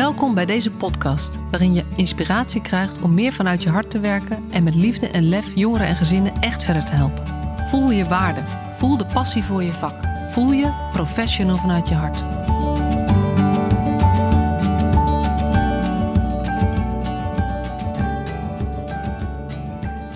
[0.00, 4.50] Welkom bij deze podcast, waarin je inspiratie krijgt om meer vanuit je hart te werken
[4.50, 7.26] en met liefde en lef jongeren en gezinnen echt verder te helpen.
[7.68, 8.40] Voel je waarde,
[8.76, 9.94] voel de passie voor je vak,
[10.28, 12.18] voel je professional vanuit je hart.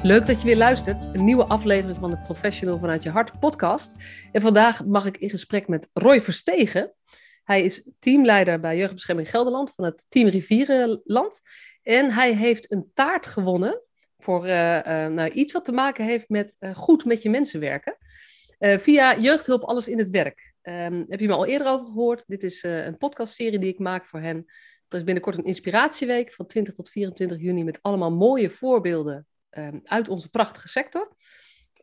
[0.02, 1.08] Leuk dat je weer luistert.
[1.12, 3.94] Een nieuwe aflevering van de Professional vanuit je hart podcast.
[4.32, 6.92] En vandaag mag ik in gesprek met Roy Verstegen.
[7.44, 11.40] Hij is teamleider bij Jeugdbescherming Gelderland van het Team Rivierenland.
[11.82, 13.82] En hij heeft een taart gewonnen
[14.18, 17.60] voor uh, uh, nou, iets wat te maken heeft met uh, goed met je mensen
[17.60, 17.96] werken.
[18.58, 20.54] via Jeugdhulp Alles in het Werk.
[20.62, 22.24] Um, heb je me al eerder over gehoord?
[22.26, 24.44] Dit is een podcastserie die ik maak voor hen.
[24.88, 29.80] Er is binnenkort een inspiratieweek van 20 tot 24 juni met allemaal mooie voorbeelden um,
[29.84, 31.16] uit onze prachtige sector.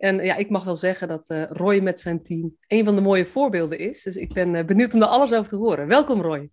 [0.02, 3.02] En ja, ik mag wel zeggen dat uh, Roy met zijn team een van de
[3.02, 4.04] mooie voorbeelden is.
[4.04, 5.88] Dus ik ben uh, benieuwd om daar alles over te horen.
[5.88, 6.50] Welkom Roy.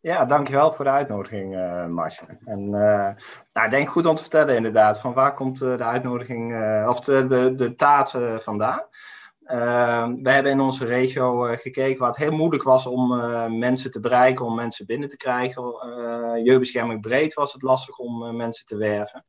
[0.00, 2.24] Ja, dankjewel voor de uitnodiging, uh, Marcia.
[2.44, 6.54] En nou, ik denk goed om te vertellen inderdaad, van waar komt de uitnodiging,
[6.88, 8.82] of de, de, taart vandaan?
[10.22, 13.08] we hebben in onze regio gekeken wat heel moeilijk was om
[13.58, 15.62] mensen te bereiken, om mensen binnen te krijgen.
[16.44, 19.24] jeugdbescherming breed was het lastig om mensen te werven.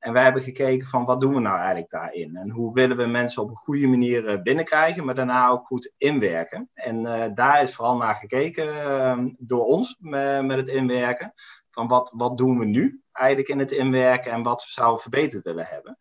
[0.00, 2.36] En wij hebben gekeken van wat doen we nou eigenlijk daarin?
[2.36, 5.92] En hoe willen we mensen op een goede manier eh, binnenkrijgen, maar daarna ook goed
[5.96, 6.70] inwerken?
[6.74, 11.32] En uh, daar is vooral naar gekeken uh, door ons met, het inwerken.
[11.70, 15.44] Van wat, wat doen we nu eigenlijk in het inwerken en wat zouden we verbeterd
[15.44, 15.96] willen hebben?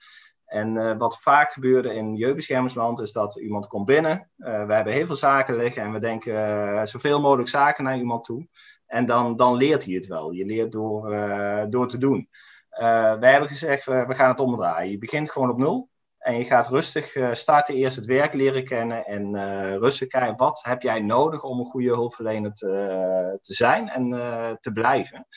[0.45, 4.30] En uh, wat vaak gebeurde in jeugdbeschermingsland is dat iemand komt binnen.
[4.36, 8.47] we hebben heel veel zaken liggen en we denken zoveel mogelijk zaken naar iemand toe.
[8.86, 10.31] En dan, dan leert hij het wel.
[10.31, 11.09] Je leert door,
[11.70, 12.30] door te doen.
[12.80, 14.91] Uh, wij hebben gezegd, we, we, gaan het omdraaien.
[14.91, 15.89] Je begint gewoon op nul.
[16.17, 19.05] En je gaat rustig uh, starten, eerst het werk leren kennen.
[19.05, 19.38] En
[19.80, 24.09] rustig kijken, wat heb jij nodig om een goede hulpverlener te, te zijn en
[24.61, 25.27] te blijven.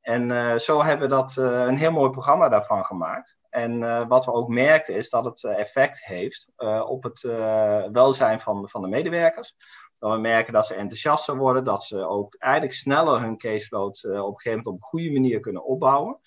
[0.00, 3.36] En zo hebben we dat, een heel mooi programma daarvan gemaakt.
[3.50, 6.48] En wat we ook merkten is dat het effect heeft
[6.86, 7.20] op het
[7.92, 9.54] welzijn van, van de medewerkers.
[9.98, 14.12] Dat we merken dat ze enthousiaster worden, dat ze ook eigenlijk sneller hun caseload op
[14.12, 16.20] een gegeven moment op een goede manier kunnen opbouwen.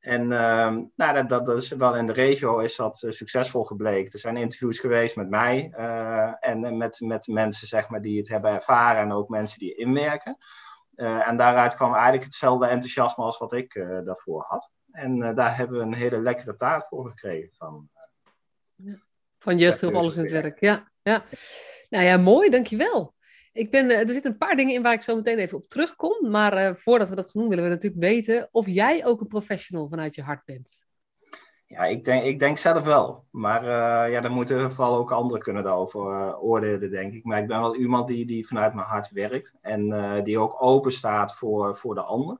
[0.00, 4.12] En uh, nou, dat, dat, is wel in de regio is dat uh, succesvol gebleken.
[4.12, 8.28] Er zijn interviews geweest met mij uh, en met, met mensen zeg maar, die het
[8.28, 10.36] hebben ervaren en ook mensen die inwerken.
[10.94, 13.74] En daaruit kwam eigenlijk hetzelfde enthousiasme als wat ik
[14.04, 14.70] daarvoor had.
[14.92, 17.52] En daar hebben we een hele lekkere taart voor gekregen.
[17.52, 17.88] Van,
[18.74, 18.98] ja.
[19.38, 20.60] van jeugdhulp alles in het werk.
[20.60, 21.24] Ja, ja.
[21.88, 23.14] Nou ja, mooi, dankjewel.
[23.52, 26.30] Ik ben, er zitten een paar dingen in waar ik zo meteen even op terugkom.
[26.30, 29.88] Maar uh, voordat we dat doen, willen we natuurlijk weten of jij ook een professional
[29.88, 30.84] vanuit je hart bent.
[31.66, 33.24] Ja, ik denk, ik denk zelf wel.
[33.30, 37.24] Maar uh, ja, dan moeten vooral ook anderen kunnen daarover oordelen, denk ik.
[37.24, 39.54] Maar ik ben wel iemand die, die vanuit mijn hart werkt.
[39.60, 42.38] En die ook open staat voor, voor de ander.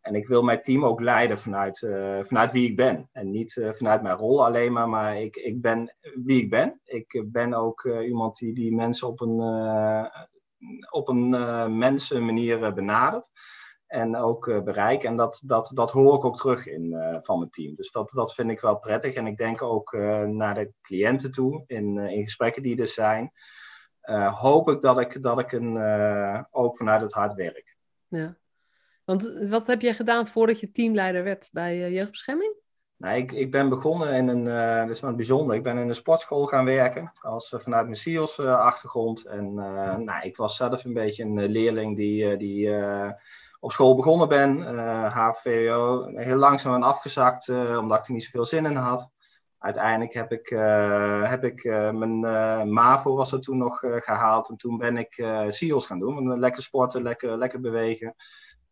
[0.00, 1.78] En ik wil mijn team ook leiden vanuit,
[2.20, 3.08] vanuit wie ik ben.
[3.12, 6.80] En niet vanuit mijn rol alleen maar, maar ik, ik ben wie ik ben.
[6.84, 9.40] Ik ben ook iemand die, die mensen op een
[10.90, 13.30] op een uh, mensenmanier uh, benadert.
[13.86, 15.04] En ook uh, bereik.
[15.04, 17.74] En dat, dat, dat hoor ik ook terug in van mijn team.
[17.74, 19.14] Dus dat, dat vind ik wel prettig.
[19.14, 19.92] En ik denk ook
[20.26, 23.32] naar de cliënten toe, in, in gesprekken die er zijn.
[24.30, 25.76] hoop ik dat ik, dat ik een,
[26.50, 27.76] ook vanuit het hart werk.
[28.08, 28.36] Ja.
[29.04, 32.61] Want wat heb jij gedaan voordat je teamleider werd bij Jeugdbescherming?
[33.02, 35.94] Nou, ik, ik ben begonnen in een, uh, is wel bijzonder, ik ben in een
[35.94, 39.24] sportschool gaan werken, als, uh, vanuit mijn SEALS uh, achtergrond.
[39.24, 39.54] En
[40.04, 42.70] nou, ik was zelf een beetje een leerling die, die
[43.60, 44.62] op school begonnen ben,
[45.08, 47.48] HVO, heel langzaam ben afgezakt,
[47.78, 49.10] omdat ik er niet zoveel zin in had.
[49.58, 50.48] Uiteindelijk heb ik,
[51.24, 52.20] heb ik mijn
[52.72, 55.12] MAVO was er toen nog gehaald en toen ben ik
[55.48, 56.38] SEALS gaan doen.
[56.38, 58.14] Lekker sporten, lekker, lekker bewegen.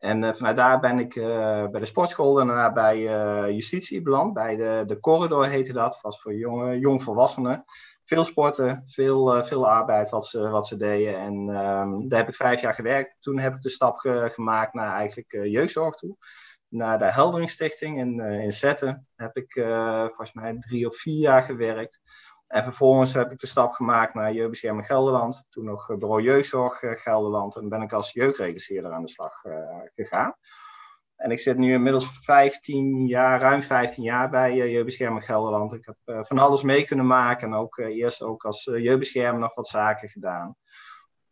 [0.01, 4.03] En uh, vanuit daar ben ik uh, bij de sportschool en daarna bij uh, justitie
[4.03, 4.33] beland.
[4.33, 5.99] Bij de, de corridor heette dat.
[6.03, 7.65] was voor jonge, jongvolwassenen.
[8.03, 11.19] Veel sporten, veel, veel arbeid wat ze, wat ze deden.
[11.19, 13.17] En um, daar heb ik vijf jaar gewerkt.
[13.21, 16.17] Toen heb ik de stap ge, gemaakt naar eigenlijk jeugdzorg toe.
[16.69, 19.53] Naar de Helderingsstichting in, in Zetten heb ik
[20.07, 22.01] volgens mij drie of vier jaar gewerkt.
[22.51, 25.45] En vervolgens heb ik de stap gemaakt naar Jeugdbescherming Gelderland.
[25.49, 27.57] Toen nog bureau Jeugdzorg eh, Gelderland.
[27.57, 29.55] En ben ik als jeugdregistreerder aan de slag uh,
[29.95, 30.35] gegaan.
[31.17, 35.73] En ik zit nu inmiddels 15 jaar, ruim 15 jaar bij uh, Jeugdbescherming Gelderland.
[35.73, 37.47] Ik heb uh, van alles mee kunnen maken.
[37.47, 40.57] En ook eerst ook als jeugdbeschermer nog wat zaken gedaan.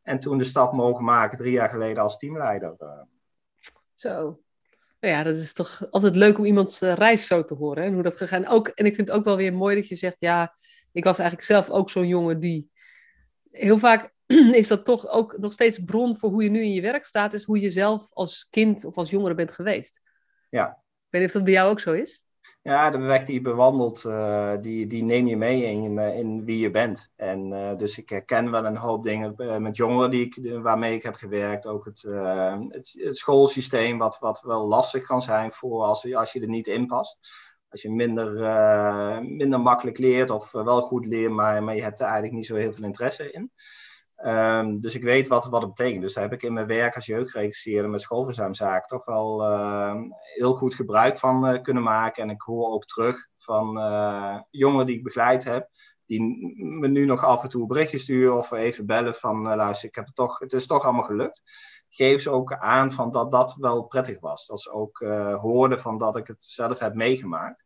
[0.02, 2.76] En toen de stap mogen maken, drie jaar geleden als teamleider.
[3.94, 4.40] Zo.
[5.00, 7.84] Nou ja, dat is toch altijd leuk om iemands reis zo te horen.
[7.84, 8.46] En hoe dat gegaan.
[8.46, 10.54] Ook, en ik vind het ook wel weer mooi dat je zegt, ja
[10.98, 12.70] ik was eigenlijk zelf ook zo'n jongen die
[13.50, 14.12] heel vaak
[14.60, 17.32] is dat toch ook nog steeds bron voor hoe je nu in je werk staat,
[17.32, 20.02] is hoe je zelf als kind of als jongere bent geweest.
[20.50, 20.66] Ja.
[20.68, 22.22] Ik weet niet of dat bij jou ook zo is.
[22.62, 26.58] Ja, de weg die je bewandelt, uh, die, die neem je mee in, in wie
[26.58, 27.10] je bent.
[27.16, 30.94] En uh, dus ik herken wel een hoop dingen uh, met jongeren die ik, waarmee
[30.94, 31.66] ik heb gewerkt.
[31.66, 32.02] Ook het,
[32.68, 36.66] het, het, schoolsysteem, wat, wat wel lastig kan zijn voor als, als je er niet
[36.66, 37.18] in past.
[37.70, 38.32] Als je minder,
[39.22, 42.54] minder makkelijk leert of wel goed leert, maar, maar je hebt er eigenlijk niet zo
[42.54, 43.52] heel veel interesse in.
[44.24, 46.02] Um, dus ik weet wat, wat het betekent.
[46.02, 49.94] Dus daar heb ik in mijn werk als jeugdregisseur met schoolverzuimzaken toch wel uh,
[50.34, 52.22] heel goed gebruik van uh, kunnen maken.
[52.22, 53.66] En ik hoor ook terug van
[54.50, 55.68] jongeren die ik begeleid heb,
[56.06, 56.20] die
[56.56, 59.94] me nu nog af en toe een berichtje sturen of even bellen van luister, ik
[59.94, 61.42] heb het, toch, het is toch allemaal gelukt.
[61.88, 64.46] Geef ze ook aan van dat dat wel prettig was.
[64.46, 64.98] Dat ze ook
[65.40, 67.64] hoorden van dat ik het zelf heb meegemaakt.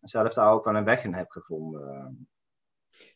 [0.00, 2.28] En zelf daar ook wel een weg in heb gevonden.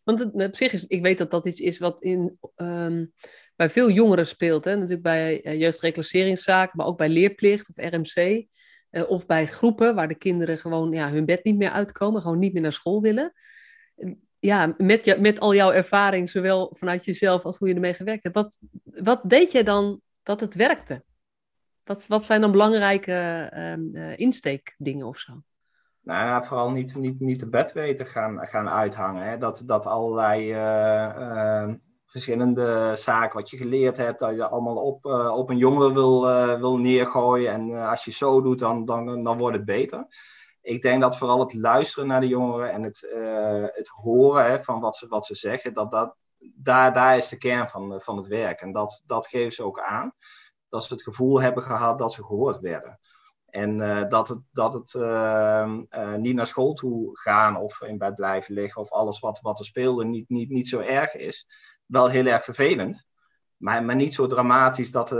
[0.04, 3.12] Want het, op zich is, ik weet dat dat iets is wat in, um,
[3.56, 4.64] bij veel jongeren speelt.
[4.64, 4.74] Hè?
[4.74, 8.46] Natuurlijk bij uh, jeugdreclasseringszaken, maar ook bij leerplicht of RMC.
[8.90, 12.38] Eh, of bij groepen waar de kinderen gewoon ja, hun bed niet meer uitkomen, gewoon
[12.38, 13.32] niet meer naar school willen.
[14.38, 18.22] Ja, met, je, met al jouw ervaring, zowel vanuit jezelf als hoe je ermee gewerkt
[18.22, 18.34] hebt.
[18.34, 21.04] Wat, wat deed je dan dat het werkte?
[21.84, 23.50] Wat, wat zijn dan belangrijke
[23.92, 25.32] uh, insteekdingen of zo?
[26.00, 29.22] Nou vooral niet, niet, niet de bedweten gaan, gaan uithangen.
[29.22, 29.38] Hè.
[29.38, 31.74] Dat, dat allerlei uh, uh,
[32.06, 36.20] verschillende zaken wat je geleerd hebt, dat je allemaal op, uh, op een jongere wil,
[36.58, 37.52] wil neergooien.
[37.52, 40.06] En als je zo doet, dan, dan, dan wordt het beter.
[40.62, 43.08] Ik denk dat vooral het luisteren naar de jongeren en het,
[43.74, 46.16] het horen hè, van wat ze, wat ze zeggen, dat, dat,
[46.54, 48.60] daar, is de kern van, van het werk.
[48.60, 50.12] En dat, dat geven ze ook aan.
[50.68, 53.00] Dat ze het gevoel hebben gehad dat ze gehoord werden.
[53.50, 57.98] En uh, dat het, dat het uh, uh, niet naar school toe gaan of in
[57.98, 61.46] bed blijven liggen of alles wat, wat er speelde niet, niet, niet zo erg is.
[61.86, 63.06] Wel heel erg vervelend,
[63.56, 65.10] maar, maar niet zo dramatisch dat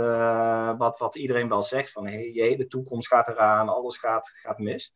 [0.77, 4.59] wat, wat iedereen wel zegt van hey, je hele toekomst gaat eraan, alles gaat, gaat
[4.59, 4.93] mis.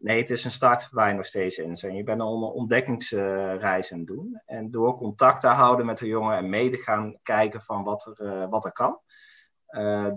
[0.00, 1.94] Nee, het is een start waar je nog steeds in zijn.
[1.94, 4.40] Je bent een ontdekkingsreis aan het doen.
[4.46, 8.12] En door contact te houden met de jongen en mee te gaan kijken van wat
[8.18, 9.00] er, wat er kan,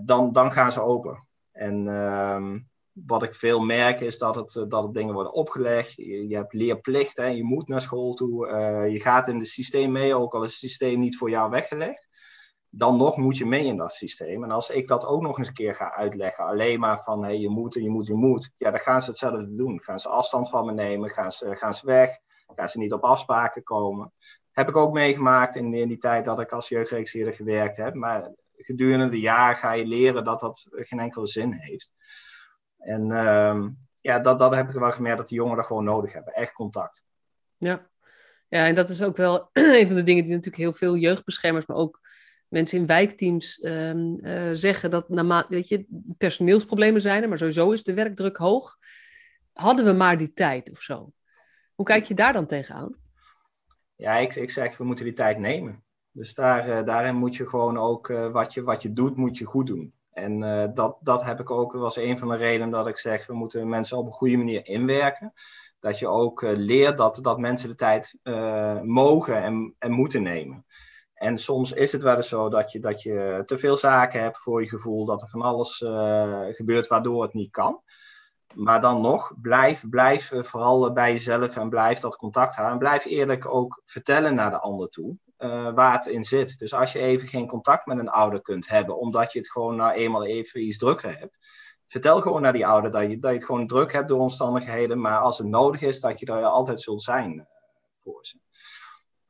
[0.04, 1.26] dan, dan gaan ze open.
[1.52, 2.54] En uh,
[2.92, 5.92] wat ik veel merk is dat het, eh, dat dingen worden opgelegd.
[5.92, 8.46] Je, hebt leerplicht, hè, je moet naar school toe.
[8.90, 12.08] Je gaat in het systeem mee, ook al is het systeem niet voor jou weggelegd.
[12.76, 14.44] Dan nog moet je mee in dat systeem.
[14.44, 17.38] En als ik dat ook nog eens een keer ga uitleggen, alleen maar van hey,
[17.38, 18.50] je moet je moet, je moet.
[18.56, 19.82] Ja, dan gaan ze hetzelfde doen.
[19.82, 22.18] Gaan ze afstand van me nemen, gaan ze, gaan ze weg,
[22.54, 24.12] gaan ze niet op afspraken komen.
[24.50, 27.94] Heb ik ook meegemaakt in, in die tijd dat ik als jeugdregisseur gewerkt heb.
[27.94, 31.92] Maar gedurende de jaren ga je leren dat dat geen enkele zin heeft.
[32.78, 33.68] En uh,
[34.00, 36.32] ja, dat, dat heb ik wel gemerkt dat de jongeren gewoon nodig hebben.
[36.32, 37.04] Echt contact.
[37.56, 37.90] Ja.
[38.48, 41.66] ja, en dat is ook wel een van de dingen die natuurlijk heel veel jeugdbeschermers,
[41.66, 42.00] maar ook
[42.54, 45.86] mensen in wijkteams um, uh, zeggen dat naarmate, weet je,
[46.18, 48.76] personeelsproblemen zijn maar sowieso is de werkdruk hoog.
[49.52, 51.12] Hadden we maar die tijd of zo?
[51.74, 52.96] Hoe kijk je daar dan tegenaan?
[53.96, 55.84] Ja, ik, ik zeg, we moeten die tijd nemen.
[56.10, 59.38] Dus daar, uh, daarin moet je gewoon ook uh, wat, je, wat je doet, moet
[59.38, 59.92] je goed doen.
[60.12, 60.40] En
[60.74, 63.68] dat, dat heb ik ook, was een van de redenen dat ik zeg, we moeten
[63.68, 65.32] mensen op een goede manier inwerken.
[65.78, 68.14] Dat je ook leert dat, dat mensen de tijd
[68.82, 70.64] mogen en, en moeten nemen.
[71.14, 74.38] En soms is het wel eens zo dat je, dat je te veel zaken hebt
[74.38, 75.76] voor je gevoel, dat er van alles
[76.50, 77.82] gebeurt waardoor het niet kan.
[78.54, 82.72] Maar dan nog, blijf, blijf vooral bij jezelf en blijf dat contact houden.
[82.72, 86.58] En blijf eerlijk ook vertellen naar de ander toe uh, waar het in zit.
[86.58, 89.76] Dus als je even geen contact met een ouder kunt hebben, omdat je het gewoon
[89.76, 91.36] nou eenmaal even iets drukker hebt,
[91.86, 95.00] vertel gewoon naar die ouder dat je, dat je het gewoon druk hebt door omstandigheden,
[95.00, 97.48] maar als het nodig is, dat je er altijd zult zijn
[97.94, 98.38] voor ze.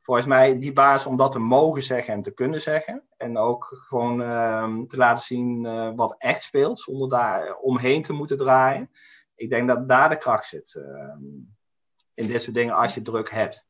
[0.05, 3.03] Volgens mij die baas om dat te mogen zeggen en te kunnen zeggen.
[3.17, 8.13] En ook gewoon uh, te laten zien uh, wat echt speelt, zonder daar omheen te
[8.13, 8.91] moeten draaien.
[9.35, 11.23] Ik denk dat daar de kracht zit ehm,
[12.13, 13.65] in dit soort dingen als je druk hebt.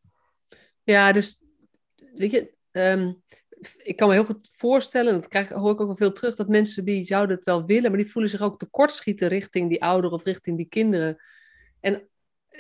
[0.84, 1.44] Ja, dus
[2.14, 3.14] weet je, ehm,
[3.78, 6.36] ik kan me heel goed voorstellen, en dat krijg, hoor ik ook wel veel terug,
[6.36, 9.84] dat mensen die zouden het wel willen, maar die voelen zich ook tekortschieten richting die
[9.84, 11.22] ouderen of richting die kinderen.
[11.80, 12.10] En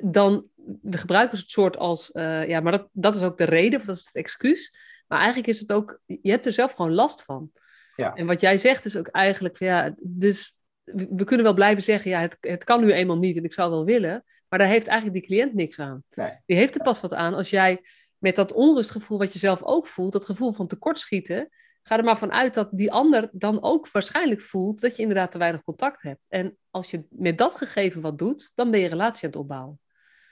[0.03, 0.49] dan
[0.81, 3.85] we gebruiken het soort als, uh, ja, maar dat, dat is ook de reden, of
[3.85, 4.75] dat is het excuus.
[5.07, 7.51] Maar eigenlijk is het ook, je hebt er zelf gewoon last van.
[7.95, 8.13] Ja.
[8.13, 10.57] En wat jij zegt is ook eigenlijk, ja, dus
[10.93, 13.69] we kunnen wel blijven zeggen, ja, het, het kan nu eenmaal niet en ik zou
[13.69, 16.03] wel willen, maar daar heeft eigenlijk die cliënt niks aan.
[16.13, 16.31] Nee.
[16.45, 17.81] Die heeft er pas wat aan als jij
[18.17, 21.49] met dat onrustgevoel wat je zelf ook voelt, dat gevoel van tekortschieten,
[21.83, 25.37] ga er maar vanuit dat die ander dan ook waarschijnlijk voelt dat je inderdaad te
[25.37, 26.25] weinig contact hebt.
[26.27, 29.79] En als je met dat gegeven wat doet, dan ben je relatie aan het opbouwen.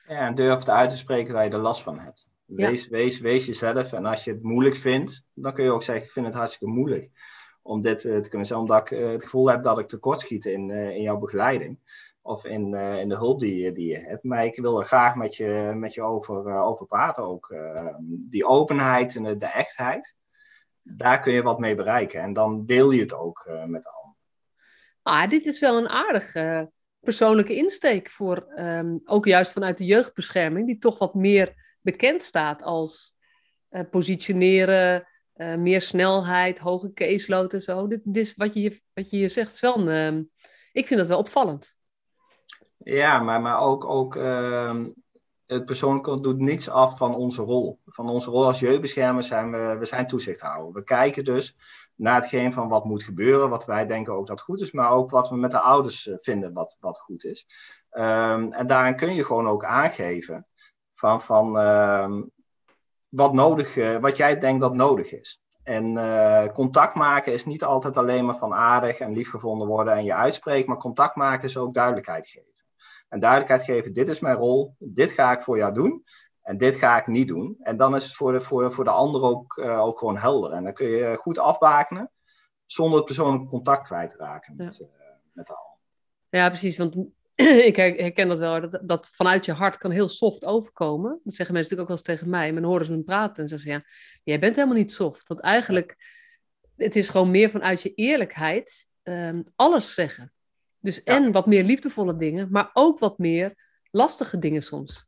[0.08, 2.28] Ja, en durf uit te spreken dat je er last van hebt.
[2.46, 3.94] Wees, wees, wees jezelf.
[3.94, 6.74] En als je het moeilijk vindt, dan kun je ook zeggen: Ik vind het hartstikke
[6.74, 7.10] moeilijk
[7.62, 11.02] om dit te kunnen zeggen, omdat ik het gevoel heb dat ik tekortschiet in, in
[11.02, 11.80] jouw begeleiding
[12.22, 14.24] of in, in de hulp die, die je hebt.
[14.24, 17.56] Maar ik wil er graag met je, met je over, over praten ook.
[18.08, 20.16] die openheid en de, de echtheid
[20.82, 22.22] daar kun je wat mee bereiken.
[22.22, 24.18] En dan deel je het ook met anderen.
[25.02, 26.72] Ah, dit is wel een aardige
[27.04, 32.62] persoonlijke insteek voor, um, ook juist vanuit de jeugdbescherming, die toch wat meer bekend staat
[32.62, 33.16] als
[33.70, 37.88] uh, positioneren, uh, meer snelheid, hoge caseload en zo.
[37.88, 40.30] Dit, is wat je, wat je hier zegt, is um,
[40.72, 41.76] ik vind dat wel opvallend.
[42.78, 44.84] Ja, maar, maar ook, ook uh,
[45.46, 47.80] het persoonlijke doet niets af van onze rol.
[47.86, 50.74] Van onze rol als jeugdbeschermer zijn we, we zijn toezichthouder.
[50.74, 51.56] We kijken dus
[51.96, 55.10] naar hetgeen van wat moet gebeuren, wat wij denken ook dat goed is, maar ook
[55.10, 57.48] wat we met de ouders eh, vinden wat, wat goed is.
[57.92, 60.48] Um, en daarin kun je gewoon ook aangeven
[60.92, 62.32] van, van um,
[63.10, 65.42] wat, nodig, uh, wat jij denkt dat nodig is.
[65.64, 70.04] En uh, contact maken is niet altijd alleen maar van aardig en liefgevonden worden en
[70.04, 72.54] je uitspreken, maar contact maken is ook duidelijkheid geven
[73.14, 76.04] en duidelijkheid geven: dit is mijn rol, dit ga ik voor jou doen.
[76.44, 77.58] En dit ga ik niet doen.
[77.60, 80.52] En dan is het voor de, voor, voor de ander ook, uh, ook gewoon helder.
[80.52, 82.12] En dan kun je goed afbakenen
[82.66, 84.86] zonder het persoonlijk contact kwijt te raken met, ja.
[84.86, 84.92] uh,
[85.32, 85.78] met de ander.
[86.30, 86.78] Ja, precies.
[86.78, 86.96] Want
[87.70, 88.70] ik herken dat wel.
[88.70, 91.20] Dat, dat vanuit je hart kan heel soft overkomen.
[91.24, 92.52] Dat zeggen mensen natuurlijk ook wel eens tegen mij.
[92.52, 93.92] Maar dan horen ze me praten en ze zeggen: ja,
[94.24, 95.28] jij bent helemaal niet soft.
[95.28, 95.96] Want eigenlijk,
[96.76, 100.34] het is gewoon meer vanuit je eerlijkheid um, alles zeggen.
[100.80, 101.16] Dus ja.
[101.16, 103.54] en wat meer liefdevolle dingen, maar ook wat meer
[103.92, 105.06] lastige dingen soms.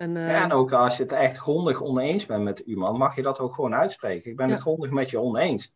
[0.00, 0.30] En, uh...
[0.30, 3.38] ja, en ook als je het echt grondig oneens bent met iemand, mag je dat
[3.38, 4.30] ook gewoon uitspreken.
[4.30, 4.52] Ik ben ja.
[4.52, 5.74] het grondig met je oneens.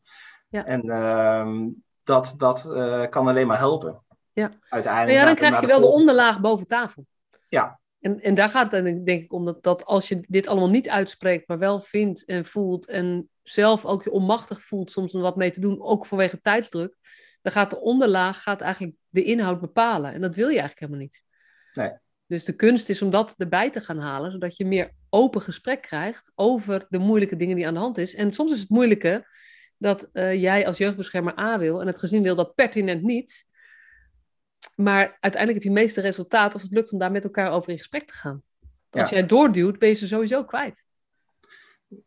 [0.48, 0.64] Ja.
[0.64, 1.66] En uh,
[2.02, 4.02] dat, dat uh, kan alleen maar helpen.
[4.32, 7.06] Ja, Uiteindelijk ja dan krijg je wel de onderlaag boven tafel.
[7.44, 7.80] Ja.
[8.00, 10.88] En, en daar gaat het denk ik om dat, dat als je dit allemaal niet
[10.88, 15.36] uitspreekt, maar wel vindt en voelt en zelf ook je onmachtig voelt soms om wat
[15.36, 16.96] mee te doen, ook vanwege tijdsdruk,
[17.42, 20.12] dan gaat de onderlaag gaat eigenlijk de inhoud bepalen.
[20.12, 21.22] En dat wil je eigenlijk helemaal niet.
[21.72, 22.02] Nee.
[22.26, 25.82] Dus de kunst is om dat erbij te gaan halen, zodat je meer open gesprek
[25.82, 28.14] krijgt over de moeilijke dingen die aan de hand is.
[28.14, 29.26] En soms is het moeilijke
[29.78, 33.46] dat uh, jij als jeugdbeschermer A wil en het gezin wil dat pertinent niet.
[34.74, 37.70] Maar uiteindelijk heb je het meeste resultaat als het lukt om daar met elkaar over
[37.70, 38.42] in gesprek te gaan.
[38.90, 39.16] Als ja.
[39.16, 40.86] jij doorduwt, ben je ze sowieso kwijt.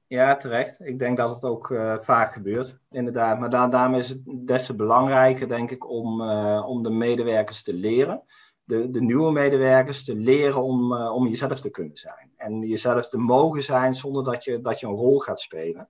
[0.07, 0.79] Ja, terecht.
[0.79, 3.39] Ik denk dat het ook uh, vaak gebeurt, inderdaad.
[3.39, 7.63] Maar daar, daarom is het des te belangrijker, denk ik, om, uh, om de medewerkers
[7.63, 8.23] te leren.
[8.67, 12.31] De, de nieuwe medewerkers te leren om, uh, om jezelf te kunnen zijn.
[12.35, 15.89] En jezelf te mogen zijn zonder dat je, dat je een rol gaat spelen.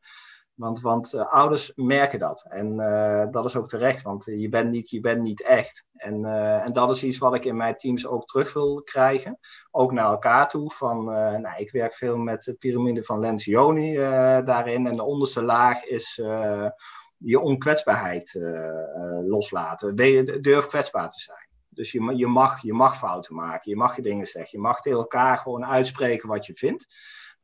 [0.53, 2.45] Want, want uh, ouders merken dat.
[2.49, 5.85] En uh, dat is ook terecht, want je bent niet, je bent niet echt.
[5.93, 6.25] En,
[6.63, 9.39] en dat is iets wat ik in mijn teams ook terug wil krijgen.
[9.71, 10.71] Ook naar elkaar toe.
[10.71, 13.95] Van, nou, ik werk veel met de piramide van Lencioni
[14.45, 14.87] daarin.
[14.87, 16.15] En de onderste laag is
[17.17, 18.33] je onkwetsbaarheid
[19.25, 19.95] loslaten.
[20.41, 21.46] Durf kwetsbaar te zijn.
[21.77, 24.49] Dus je, mag, je mag fouten maken, je mag je dingen zeggen.
[24.51, 26.85] Je mag tegen elkaar gewoon uitspreken wat je vindt.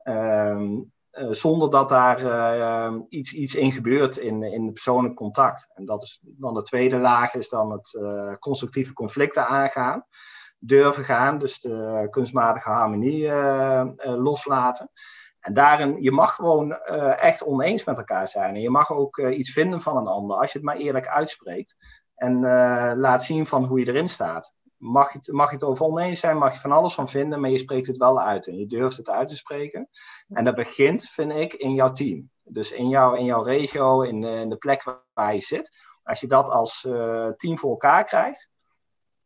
[0.03, 5.69] Um, uh, zonder dat daar uh, iets, iets in gebeurt in, in het persoonlijk contact.
[5.73, 10.05] En dat is dan de tweede laag, is dan het uh, constructieve conflicten aangaan.
[10.59, 13.31] Durven gaan, dus de kunstmatige harmonie
[14.01, 14.91] loslaten.
[15.39, 16.73] En daarin, je mag gewoon
[17.15, 18.55] echt oneens met elkaar zijn.
[18.55, 21.75] En je mag ook iets vinden van een ander, als je het maar eerlijk uitspreekt.
[22.15, 22.39] En
[22.97, 24.53] laat zien van hoe je erin staat
[24.83, 27.39] mag je, het, mag je het over oneens zijn, mag je van alles van vinden,
[27.39, 29.89] maar je spreekt het wel uit en je durft het uit te spreken.
[30.27, 32.29] En dat begint, vind ik, in jouw team.
[32.43, 35.77] Dus in, jou, in jouw regio, in de, in de plek waar je zit.
[36.03, 38.49] Als je dat als uh, team voor elkaar krijgt,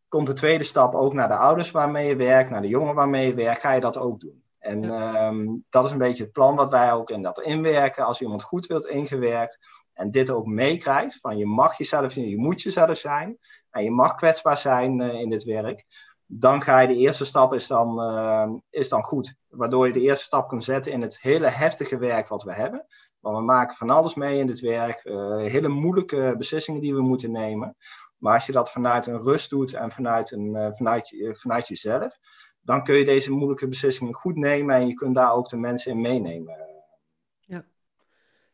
[0.07, 3.27] komt de tweede stap ook naar de ouders waarmee je werkt, naar de jongen waarmee
[3.27, 4.43] je werkt, ga je dat ook doen.
[4.59, 5.27] En ja.
[5.27, 8.05] um, dat is een beetje het plan wat wij ook in dat inwerken.
[8.05, 9.59] Als iemand goed wilt ingewerkt,
[9.97, 13.37] en dit ook meekrijgt van je mag jezelf zijn, je moet jezelf zijn
[13.69, 15.85] en je mag kwetsbaar zijn uh, in dit werk,
[16.25, 19.35] dan ga je de eerste stap is dan, uh, is dan goed.
[19.47, 22.85] Waardoor je de eerste stap kunt zetten in het hele heftige werk wat we hebben.
[23.19, 27.01] Want we maken van alles mee in dit werk, uh, hele moeilijke beslissingen die we
[27.01, 27.75] moeten nemen.
[28.17, 32.19] Maar als je dat vanuit een rust doet en vanuit, een, vanuit, vanuit jezelf,
[32.61, 35.91] dan kun je deze moeilijke beslissingen goed nemen en je kunt daar ook de mensen
[35.91, 36.66] in meenemen.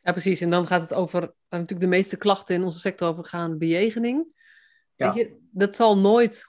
[0.04, 0.42] Ja, precies.
[0.42, 3.58] En dan gaat het over, waar natuurlijk de meeste klachten in onze sector over gaan,
[3.58, 4.34] bejegening.
[4.96, 5.14] Ja.
[5.14, 6.48] Weet je, dat zal nooit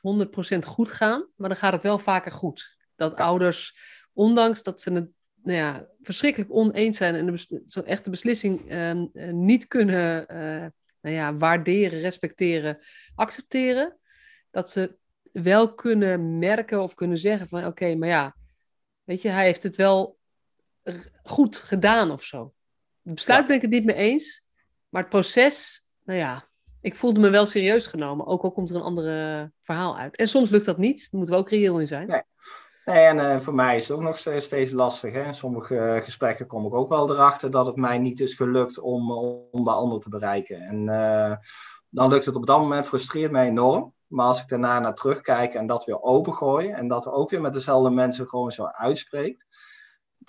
[0.54, 2.76] 100% goed gaan, maar dan gaat het wel vaker goed.
[2.96, 3.25] Dat ja.
[3.25, 3.76] ouders,
[4.12, 5.08] ondanks dat ze het
[5.42, 10.66] nou ja, verschrikkelijk oneens zijn en zo'n echte beslissing uh, niet kunnen uh,
[11.00, 12.78] nou ja, waarderen, respecteren,
[13.14, 13.99] accepteren,
[14.50, 14.96] dat ze
[15.32, 18.37] wel kunnen merken of kunnen zeggen van oké, okay, maar ja,
[19.02, 20.18] weet je, hij heeft het wel
[21.23, 22.53] goed gedaan of zo.
[23.04, 24.44] Het besluit ben ik het niet mee eens,
[24.88, 26.49] maar het proces, nou ja,
[26.80, 30.16] ik voelde me wel serieus genomen, ook al komt er een ander verhaal uit.
[30.16, 32.06] En soms lukt dat niet, daar moeten we ook reëel in zijn.
[32.06, 32.23] Nee.
[32.84, 35.12] Nee, en uh, voor mij is het ook nog steeds lastig.
[35.12, 35.25] Hè?
[35.25, 38.78] In sommige uh, gesprekken kom ik ook wel erachter dat het mij niet is gelukt
[38.78, 39.12] om,
[39.50, 40.61] om de ander te bereiken.
[40.61, 41.37] En uh,
[41.88, 43.92] dan lukt het op dat moment, frustreert mij enorm.
[44.06, 47.52] Maar als ik daarna naar terugkijk en dat weer opengooi en dat ook weer met
[47.52, 49.46] dezelfde mensen gewoon zo uitspreekt,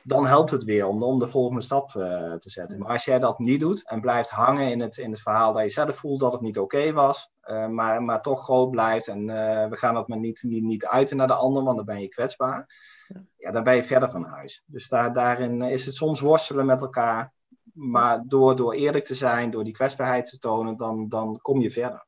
[0.07, 2.79] dan helpt het weer om, om de volgende stap uh, te zetten.
[2.79, 5.63] Maar als jij dat niet doet en blijft hangen in het, in het verhaal dat
[5.63, 9.19] je zelf voelt dat het niet oké was, uh, maar, maar toch groot blijft en
[9.19, 12.01] uh, we gaan dat maar niet, niet, niet uiten naar de ander, want dan ben
[12.01, 12.67] je kwetsbaar,
[13.07, 13.23] ja.
[13.37, 14.63] ja, dan ben je verder van huis.
[14.65, 17.33] Dus daar, daarin is het soms worstelen met elkaar,
[17.73, 21.71] maar door, door eerlijk te zijn, door die kwetsbaarheid te tonen, dan, dan kom je
[21.71, 22.05] verder.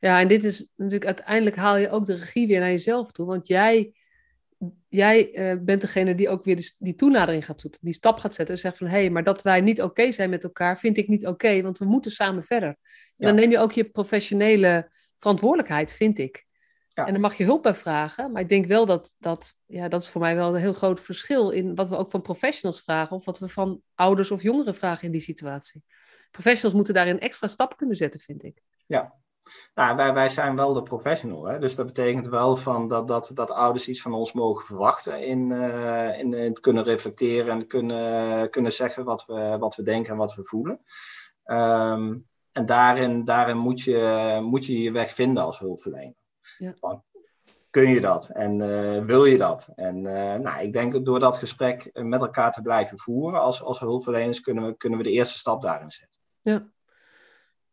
[0.00, 3.26] Ja, en dit is natuurlijk uiteindelijk haal je ook de regie weer naar jezelf toe,
[3.26, 3.92] want jij
[4.88, 8.34] jij uh, bent degene die ook weer die, die toenadering gaat doen, die stap gaat
[8.34, 10.78] zetten en zegt van hé, hey, maar dat wij niet oké okay zijn met elkaar,
[10.78, 12.68] vind ik niet oké, okay, want we moeten samen verder.
[12.68, 12.76] En
[13.16, 13.26] ja.
[13.26, 16.46] dan neem je ook je professionele verantwoordelijkheid, vind ik.
[16.88, 17.06] Ja.
[17.06, 20.02] En dan mag je hulp bij vragen, maar ik denk wel dat, dat, ja, dat
[20.02, 23.16] is voor mij wel een heel groot verschil in wat we ook van professionals vragen
[23.16, 25.84] of wat we van ouders of jongeren vragen in die situatie.
[26.30, 28.62] Professionals moeten daarin een extra stap kunnen zetten, vind ik.
[28.86, 29.14] Ja,
[29.74, 31.44] nou, wij, wij zijn wel de professional.
[31.44, 31.58] Hè?
[31.58, 35.50] Dus dat betekent wel van dat, dat, dat ouders iets van ons mogen verwachten in,
[35.50, 40.12] uh, in, in, het kunnen reflecteren en kunnen, kunnen zeggen wat we, wat we denken
[40.12, 40.80] en wat we voelen.
[41.44, 46.14] Um, en daarin, daarin moet, je, moet je je weg vinden als hulpverlener.
[46.58, 46.74] Ja.
[46.76, 47.02] Van,
[47.70, 49.68] kun je dat en uh, wil je dat?
[49.74, 53.62] En uh, nou, ik denk dat door dat gesprek met elkaar te blijven voeren als,
[53.62, 56.20] als hulpverleners kunnen we, kunnen we de eerste stap daarin zetten.
[56.40, 56.68] Ja,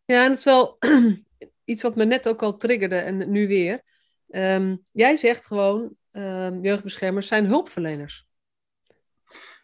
[0.05, 0.77] ja en het is wel
[1.65, 3.81] iets wat me net ook al triggerde en nu weer.
[4.29, 8.27] Um, jij zegt gewoon, um, jeugdbeschermers zijn hulpverleners.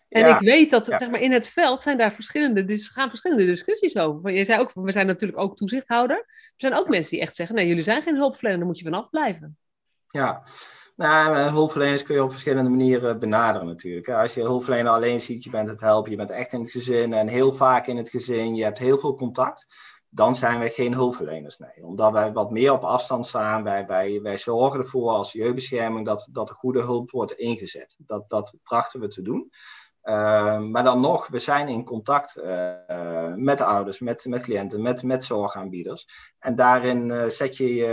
[0.10, 0.98] En ja, ik weet dat ja.
[0.98, 4.31] zeg maar, in het veld zijn daar verschillende, dus gaan verschillende discussies over.
[4.31, 6.17] Je zei ook, we zijn natuurlijk ook toezichthouder.
[6.17, 8.84] Er zijn ook mensen die echt zeggen, nee, jullie zijn geen hulpverlener, daar moet je
[8.84, 9.58] vanaf blijven.
[10.08, 10.43] Ja,
[10.95, 14.10] nou, hulpverleners kun je op verschillende manieren benaderen natuurlijk.
[14.10, 17.13] Als je hulpverlener alleen ziet, je bent het helpen, je bent echt in het gezin
[17.13, 19.67] en heel vaak in het gezin, je hebt heel veel contact
[20.13, 21.58] dan zijn wij geen hulpverleners.
[21.58, 21.86] Nee.
[21.86, 23.63] Omdat wij wat meer op afstand staan.
[23.63, 27.95] Wij, wij, wij zorgen ervoor als jeugdbescherming dat, dat er goede hulp wordt ingezet.
[27.97, 29.52] Dat, dat trachten we te doen.
[30.04, 34.82] Uh, maar dan nog, we zijn in contact uh, met de ouders, met, met cliënten,
[34.82, 36.08] met, met zorgaanbieders.
[36.39, 37.86] En daarin uh, zet je je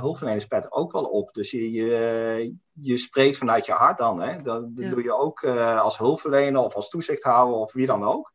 [0.00, 1.32] hulpverlenerspet ook wel op.
[1.32, 4.20] Dus je, je, je spreekt vanuit je hart dan.
[4.20, 4.42] Hè?
[4.42, 4.90] Dat, dat ja.
[4.90, 5.44] doe je ook
[5.78, 8.32] als hulpverlener of als toezichthouder of wie dan ook.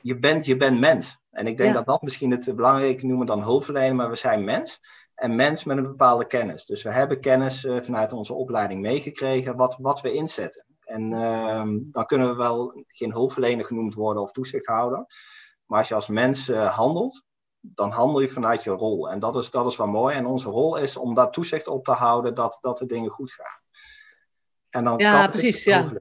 [0.00, 1.22] Je bent, je bent mens.
[1.34, 1.76] En ik denk ja.
[1.76, 4.80] dat dat misschien het belangrijke noemen dan hulpverlener, maar we zijn mens.
[5.14, 6.66] En mens met een bepaalde kennis.
[6.66, 10.66] Dus we hebben kennis uh, vanuit onze opleiding meegekregen wat, wat we inzetten.
[10.84, 15.06] En uh, dan kunnen we wel geen hulpverlener genoemd worden of toezichthouder.
[15.66, 17.24] Maar als je als mens uh, handelt,
[17.60, 19.10] dan handel je vanuit je rol.
[19.10, 20.14] En dat is, dat is wel mooi.
[20.14, 23.32] En onze rol is om daar toezicht op te houden dat, dat de dingen goed
[23.32, 23.62] gaan.
[24.74, 25.64] En dan ja, precies.
[25.64, 25.92] Ja.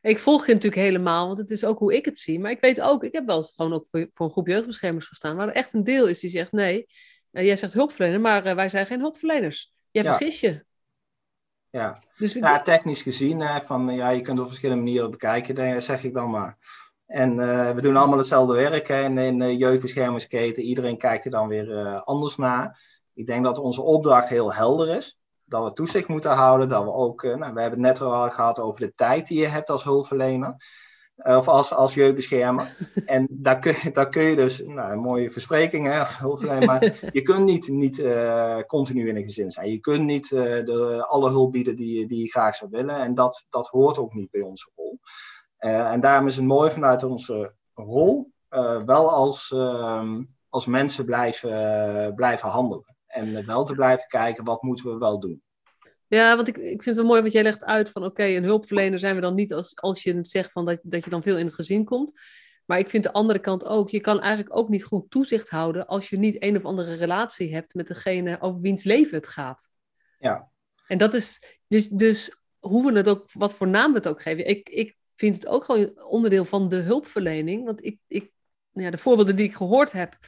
[0.00, 2.40] Ik volg je natuurlijk helemaal, want het is ook hoe ik het zie.
[2.40, 5.36] Maar ik weet ook, ik heb wel gewoon ook voor, voor een groep jeugdbeschermers gestaan,
[5.36, 6.86] waar er echt een deel is die zegt: nee,
[7.32, 9.72] uh, jij zegt hulpverlener, maar uh, wij zijn geen hulpverleners.
[9.90, 10.16] Jij ja.
[10.16, 10.64] vergis je.
[11.70, 16.04] Ja, dus ja technisch gezien, hè, van, ja, je kunt op verschillende manieren bekijken, zeg
[16.04, 16.58] ik dan maar.
[17.06, 20.62] En uh, we doen allemaal hetzelfde werk hè, in, in de jeugdbeschermingsketen.
[20.62, 22.80] Iedereen kijkt er dan weer anders naar.
[23.14, 25.17] Ik denk dat onze opdracht heel helder is
[25.48, 26.68] dat we toezicht moeten houden.
[26.68, 29.40] Dat we ook, uh, nou, we hebben het net al gehad over de tijd die
[29.40, 30.56] je hebt als hulpverlener.
[31.18, 32.76] Uh, of als, als jeugdbeschermer.
[33.06, 36.66] en daar kun, daar kun je dus, nou, een mooie verspreking hè, als hulpverlener.
[36.66, 39.70] Maar je kunt niet, niet uh, continu in een gezin zijn.
[39.70, 42.96] Je kunt niet de, alle hulp bieden die, die je graag zou willen.
[42.96, 44.98] En dat, dat hoort ook niet bij onze rol.
[45.58, 48.30] en daarom is het mooi vanuit onze rol
[48.84, 52.97] wel als, ehm, als mensen blijven, blijven handelen.
[53.18, 55.42] En wel te blijven kijken, wat moeten we wel doen.
[56.06, 58.44] Ja, want ik, ik vind het wel mooi wat jij legt uit van oké, een
[58.44, 61.38] hulpverlener zijn we dan niet als, als je zegt van dat, dat je dan veel
[61.38, 62.20] in het gezin komt.
[62.64, 65.86] Maar ik vind de andere kant ook, je kan eigenlijk ook niet goed toezicht houden
[65.86, 69.70] als je niet een of andere relatie hebt met degene over wiens leven het gaat.
[70.18, 70.50] Ja.
[70.86, 74.22] En dat is dus, dus hoe we het ook, wat voor naam we het ook
[74.22, 74.46] geven.
[74.46, 77.64] Ik, ik vind het ook gewoon onderdeel van de hulpverlening.
[77.64, 78.30] Want ik, ik,
[78.72, 80.18] ja, de voorbeelden die ik gehoord heb,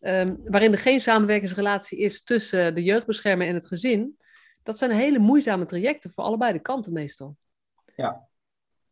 [0.00, 4.18] um, waarin er geen samenwerkingsrelatie is tussen de jeugdbeschermer en het gezin,
[4.62, 7.36] dat zijn hele moeizame trajecten voor allebei de kanten meestal.
[7.96, 8.28] Ja.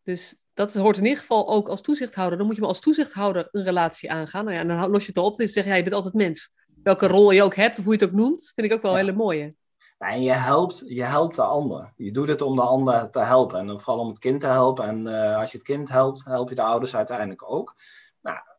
[0.02, 2.38] Dus dat hoort in ieder geval ook als toezichthouder.
[2.38, 4.44] Dan moet je maar als toezichthouder een relatie aangaan.
[4.44, 5.36] Nou ja, en dan los je het erop.
[5.36, 6.50] Dus zeg jij, je bent altijd mens.
[6.82, 8.90] Welke rol je ook hebt, of hoe je het ook noemt, vind ik ook wel
[8.90, 8.98] ja.
[8.98, 9.54] hele mooie.
[9.98, 11.92] Nou, en je helpt, je helpt de ander.
[11.96, 13.58] Je doet het om de ander te helpen.
[13.58, 14.84] En vooral om het kind te helpen.
[14.84, 17.76] En uh, als je het kind helpt, help je de ouders uiteindelijk ook.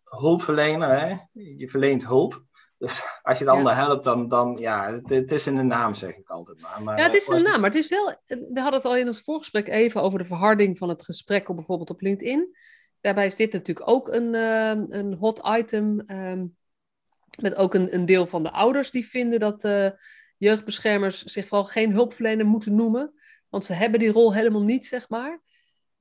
[0.09, 1.15] Hulpverlener, hè?
[1.57, 2.43] je verleent hulp.
[2.77, 5.93] Dus als je de ander helpt, dan, dan ja, het, het, is in de naam,
[5.93, 6.83] zeg ik altijd maar.
[6.83, 8.97] maar ja, het is in de naam, maar het is wel, we hadden het al
[8.97, 12.55] in ons voorgesprek even over de verharding van het gesprek op bijvoorbeeld op LinkedIn.
[13.01, 16.03] Daarbij is dit natuurlijk ook een, uh, een hot item.
[16.11, 16.57] Um,
[17.41, 19.89] met ook een, een deel van de ouders die vinden dat uh,
[20.37, 23.13] jeugdbeschermers zich vooral geen hulpverlener moeten noemen.
[23.49, 25.41] Want ze hebben die rol helemaal niet, zeg maar.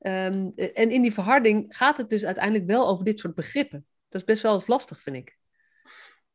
[0.01, 3.87] Um, en in die verharding gaat het dus uiteindelijk wel over dit soort begrippen.
[4.09, 5.39] Dat is best wel eens lastig, vind ik.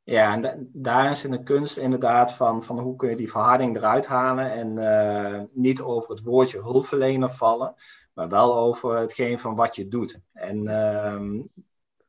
[0.03, 3.75] Ja, en daar is in de kunst inderdaad van, van hoe kun je die verharding
[3.75, 7.73] eruit halen en uh, niet over het woordje hulpverlener vallen,
[8.13, 10.19] maar wel over hetgeen van wat je doet.
[10.33, 11.43] En uh,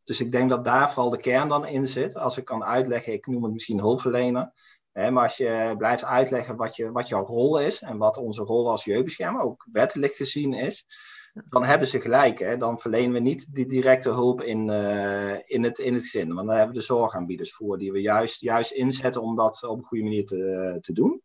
[0.04, 2.16] dus ik denk dat daar vooral de kern dan in zit.
[2.16, 4.52] Als ik kan uitleggen, ik noem het misschien hulpverlener.
[4.92, 8.42] Hè, maar als je blijft uitleggen wat, je, wat jouw rol is en wat onze
[8.42, 10.86] rol als jeugdbeschermer ook wettelijk gezien is,
[11.34, 12.38] dan hebben ze gelijk.
[12.38, 12.56] Hè?
[12.56, 16.34] Dan verlenen we niet die directe hulp in, uh, in, het, in het gezin.
[16.34, 19.78] Want daar hebben we de zorgaanbieders voor, die we juist, juist inzetten om dat op
[19.78, 21.22] een goede manier te, te doen.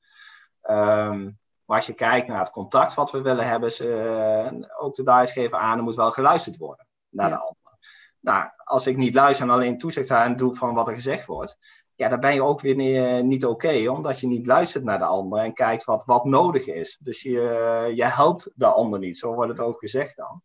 [0.69, 3.85] Um, maar als je kijkt naar het contact wat we willen hebben, ze,
[4.51, 7.35] uh, ook de DICE geven aan, er moet wel geluisterd worden naar ja.
[7.35, 7.77] de ander.
[8.19, 11.57] Nou, als ik niet luister en alleen toezicht aan doe van wat er gezegd wordt,
[11.99, 15.05] ja, dan ben je ook weer niet, niet oké, omdat je niet luistert naar de
[15.05, 16.97] ander en kijkt wat, wat nodig is.
[17.01, 20.43] Dus je, je helpt de ander niet, zo wordt het ook gezegd dan.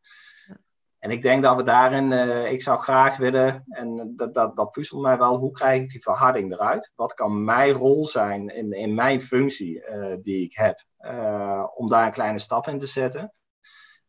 [0.99, 4.71] En ik denk dat we daarin, uh, ik zou graag willen, en dat, dat, dat
[4.71, 6.93] puzzelt mij wel, hoe krijg ik die verharding eruit?
[6.95, 11.89] Wat kan mijn rol zijn in, in mijn functie uh, die ik heb, uh, om
[11.89, 13.33] daar een kleine stap in te zetten?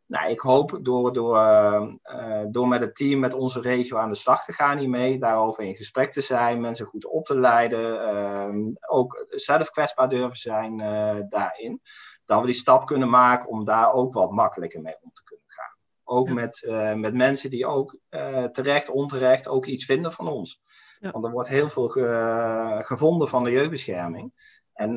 [0.07, 4.15] Nou, ik hoop door, door, uh, door met het team, met onze regio aan de
[4.15, 8.73] slag te gaan hiermee, daarover in gesprek te zijn, mensen goed op te leiden, uh,
[8.89, 11.81] ook zelf kwetsbaar durven zijn uh, daarin,
[12.25, 15.45] dat we die stap kunnen maken om daar ook wat makkelijker mee om te kunnen
[15.47, 15.75] gaan.
[16.03, 16.33] Ook ja.
[16.33, 16.65] met,
[16.95, 17.97] met mensen die ook
[18.51, 20.61] terecht, onterecht ook iets vinden van ons.
[20.99, 21.11] Ja.
[21.11, 24.33] Want er wordt heel veel ge, gevonden van de jeugdbescherming.
[24.75, 24.95] En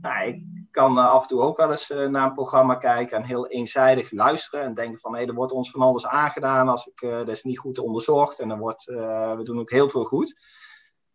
[0.00, 3.16] nou, ik kan uh, af en toe ook wel eens uh, naar een programma kijken
[3.16, 6.68] en heel eenzijdig luisteren en denken van hé, hey, er wordt ons van alles aangedaan
[6.68, 9.88] als ik, uh, dat is niet goed onderzocht en er wordt, we doen ook heel
[9.88, 10.40] veel goed.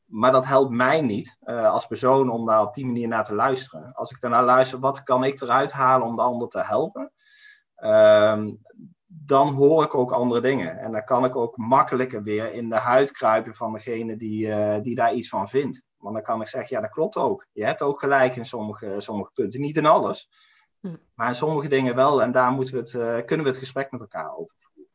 [0.06, 3.94] Maar dat helpt mij niet als persoon om daar op die manier naar te luisteren.
[3.94, 7.12] Als ik daarnaar luister, wat kan ik eruit halen om de ander te helpen?
[7.76, 8.52] Ehm,
[9.06, 10.78] dan hoor ik ook andere dingen.
[10.78, 14.96] En dan kan ik ook makkelijker weer in de huid kruipen van degene die, die
[14.96, 15.84] daar iets van vindt.
[16.01, 17.47] Want dan kan ik zeggen, ja, dat klopt ook.
[17.51, 19.61] Je hebt ook gelijk in sommige, sommige punten.
[19.61, 20.29] Niet in alles,
[20.79, 20.95] hm.
[21.13, 22.21] maar in sommige dingen wel.
[22.21, 24.89] En daar moeten we het, uh, kunnen we het gesprek met elkaar over voeren.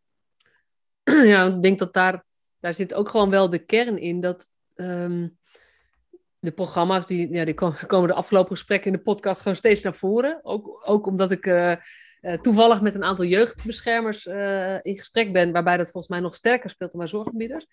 [1.33, 2.25] Ja, ik denk dat daar,
[2.61, 4.21] daar zit ook gewoon wel de kern in.
[4.21, 5.39] Dat um,
[6.39, 7.55] de programma's, die, ja, die
[7.87, 10.41] komen de afgelopen gesprekken in de podcast gewoon steeds naar voren.
[10.43, 11.47] Ook, ook omdat ik...
[11.47, 11.73] Uh,
[12.21, 14.27] uh, toevallig met een aantal jeugdbeschermers
[14.83, 17.67] in gesprek ben, waarbij dat volgens mij nog sterker speelt dan bij zorgaanbieders.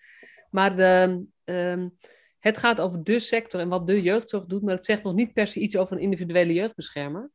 [0.50, 1.98] Maar de, um,
[2.44, 5.32] het gaat over de sector en wat de jeugdzorg doet, maar het zegt nog niet
[5.32, 7.30] per se iets over een individuele jeugdbeschermer.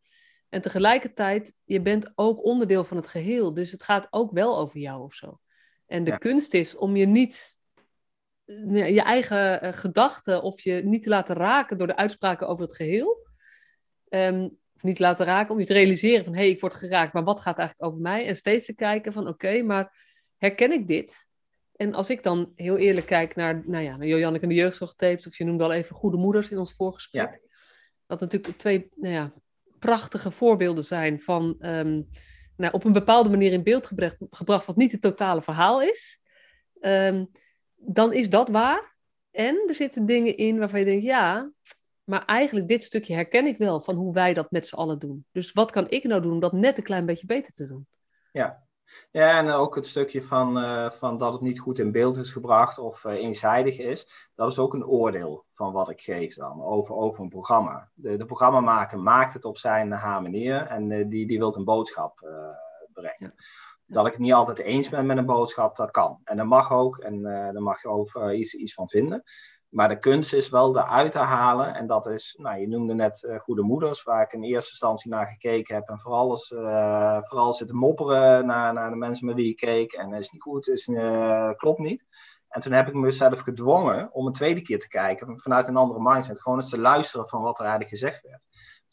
[0.50, 4.80] En tegelijkertijd, je bent ook onderdeel van het geheel, dus het gaat ook wel over
[4.80, 5.40] jou of zo.
[5.86, 6.18] En de ja.
[6.18, 7.58] kunst is om je niet
[8.72, 12.76] je eigen uh, gedachten of je niet te laten raken door de uitspraken over het
[12.76, 13.28] geheel.
[14.10, 17.14] Um, of niet laten raken, om je te realiseren van hé, hey, ik word geraakt,
[17.14, 18.28] maar wat gaat eigenlijk over mij?
[18.28, 19.96] En steeds te kijken van oké, okay, maar
[20.38, 21.29] herken ik dit?
[21.80, 25.28] En als ik dan heel eerlijk kijk naar, nou ja, naar Joanneke en de jeugdzorgtapes,
[25.28, 27.32] of je noemde al even Goede Moeders in ons voorgesprek.
[27.32, 27.50] Ja.
[28.08, 29.34] Dat natuurlijk twee nou ja,
[29.80, 32.10] prachtige voorbeelden zijn van um,
[32.56, 36.22] nou, op een bepaalde manier in beeld gebracht, gebracht wat niet het totale verhaal is.
[36.82, 37.32] Um,
[37.76, 38.96] dan is dat waar.
[39.32, 41.52] En er zitten dingen in waarvan je denkt, ja,
[42.04, 45.26] maar eigenlijk dit stukje herken ik wel van hoe wij dat met z'n allen doen.
[45.32, 47.88] Dus wat kan ik nou doen om dat net een klein beetje beter te doen?
[48.32, 48.68] Ja,
[49.12, 52.32] ja, en ook het stukje van, uh, van dat het niet goed in beeld is
[52.32, 54.30] gebracht of uh, eenzijdig is.
[54.36, 57.90] Dat is ook een oordeel van wat ik geef dan over, over een programma.
[57.94, 61.64] De, de programmamaker maakt het op zijn haar manier en uh, die, die wil een
[61.64, 62.20] boodschap
[62.94, 63.34] brengen.
[63.86, 63.96] Ja.
[63.96, 66.22] Dat ik het niet altijd eens ben met een boodschap, dat kan.
[66.24, 69.24] En dat mag ook en daar mag je over iets, iets van vinden.
[69.70, 71.76] Maar de kunst is wel eruit te halen.
[71.76, 75.12] En dat is, nou, je noemde net uh, Goede Moeders, waar ik in eerste instantie
[75.12, 75.88] naar gekeken heb.
[75.88, 79.94] En vooral, is, uh, vooral zitten mopperen naar, naar de mensen met wie ik keek.
[79.94, 82.06] En is niet goed, het uh, klopt niet.
[82.50, 86.02] En toen heb ik mezelf gedwongen om een tweede keer te kijken vanuit een andere
[86.02, 86.42] mindset.
[86.42, 88.48] Gewoon eens te luisteren van wat er eigenlijk gezegd werd.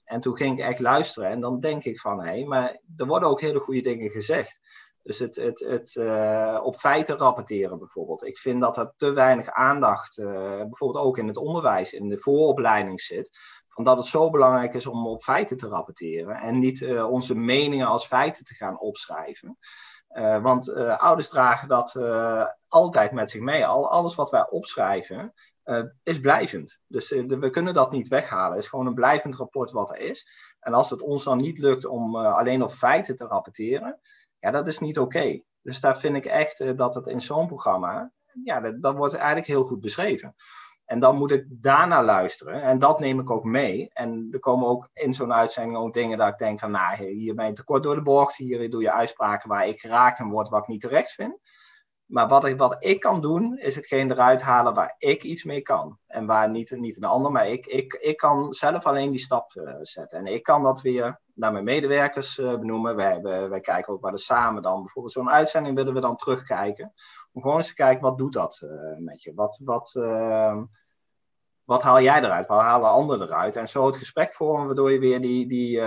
[0.05, 1.31] En toen ging ik echt luisteren.
[1.31, 4.61] En dan denk ik van, hé, hey, maar er worden ook hele goede dingen gezegd.
[5.07, 5.97] Dus het, het, het
[6.63, 8.25] op feiten rapporteren bijvoorbeeld.
[8.25, 13.01] Ik vind dat er te weinig aandacht, bijvoorbeeld ook in het onderwijs, in de vooropleiding
[13.01, 13.39] zit.
[13.69, 17.87] Van dat het zo belangrijk is om op feiten te rapporteren en niet onze meningen
[17.87, 19.59] als feiten te gaan opschrijven.
[20.43, 21.97] Want ouders dragen dat
[22.69, 23.67] altijd met zich mee.
[23.67, 25.33] Al, alles wat wij opschrijven
[26.03, 26.81] is blijvend.
[26.87, 28.55] Dus we kunnen dat niet weghalen.
[28.55, 30.29] Het is gewoon een blijvend rapport wat er is.
[30.61, 34.01] En als het ons dan niet lukt om alleen op feiten te rapporteren,
[34.47, 35.41] ja, dat is niet oké.
[35.63, 38.13] Dus daar vind ik echt dat het in zo'n programma,
[38.45, 40.35] ja, dat, dat wordt eigenlijk heel goed beschreven.
[40.85, 42.63] En dan moet ik daarna luisteren.
[42.63, 43.89] En dat neem ik ook mee.
[43.93, 47.35] En er komen ook in zo'n uitzending ook dingen dat ik denk van, nou, hier
[47.35, 48.37] ben je tekort door de bocht.
[48.37, 51.39] Hier doe je uitspraken waar ik geraakt en word wat ik niet terecht vind.
[52.07, 55.61] Maar wat ik, wat ik kan doen, is hetgeen eruit halen waar ik iets mee
[55.61, 55.99] kan.
[56.07, 59.55] En waar niet, niet een ander, maar ik, ik, ik kan zelf alleen die stap
[59.55, 60.19] uh, zetten.
[60.19, 62.97] En ik kan dat weer naar mijn medewerkers uh, benoemen.
[62.97, 66.17] Wij, wij, wij, kijken ook waar we samen dan, bijvoorbeeld zo'n uitzending willen we dan
[66.17, 66.93] terugkijken.
[67.33, 69.35] Om gewoon eens te kijken, wat doet dat uh, met je?
[69.35, 69.93] Wat, wat,
[71.65, 72.47] wat haal jij eruit?
[72.47, 73.57] Wat halen anderen eruit?
[73.57, 75.81] En zo het gesprek vormen, waardoor je weer die, die,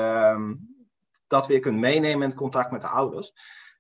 [1.28, 3.34] dat weer kunt meenemen in het contact met de ouders.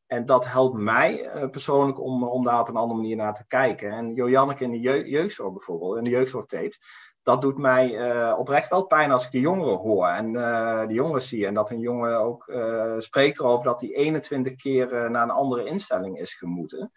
[0.09, 3.47] En dat helpt mij uh, persoonlijk om, om daar op een andere manier naar te
[3.47, 3.91] kijken.
[3.91, 6.79] En Joanneke in de je jeugdzorg bijvoorbeeld, in de jeugdzorgtapes,
[7.23, 10.93] dat doet mij uh, oprecht wel pijn als ik de jongeren hoor en uh, de
[10.93, 11.45] jongeren zie.
[11.45, 12.51] En dat een jongen ook
[12.97, 16.91] spreekt erover dat hij 21 keer naar een andere instelling is gemoeten.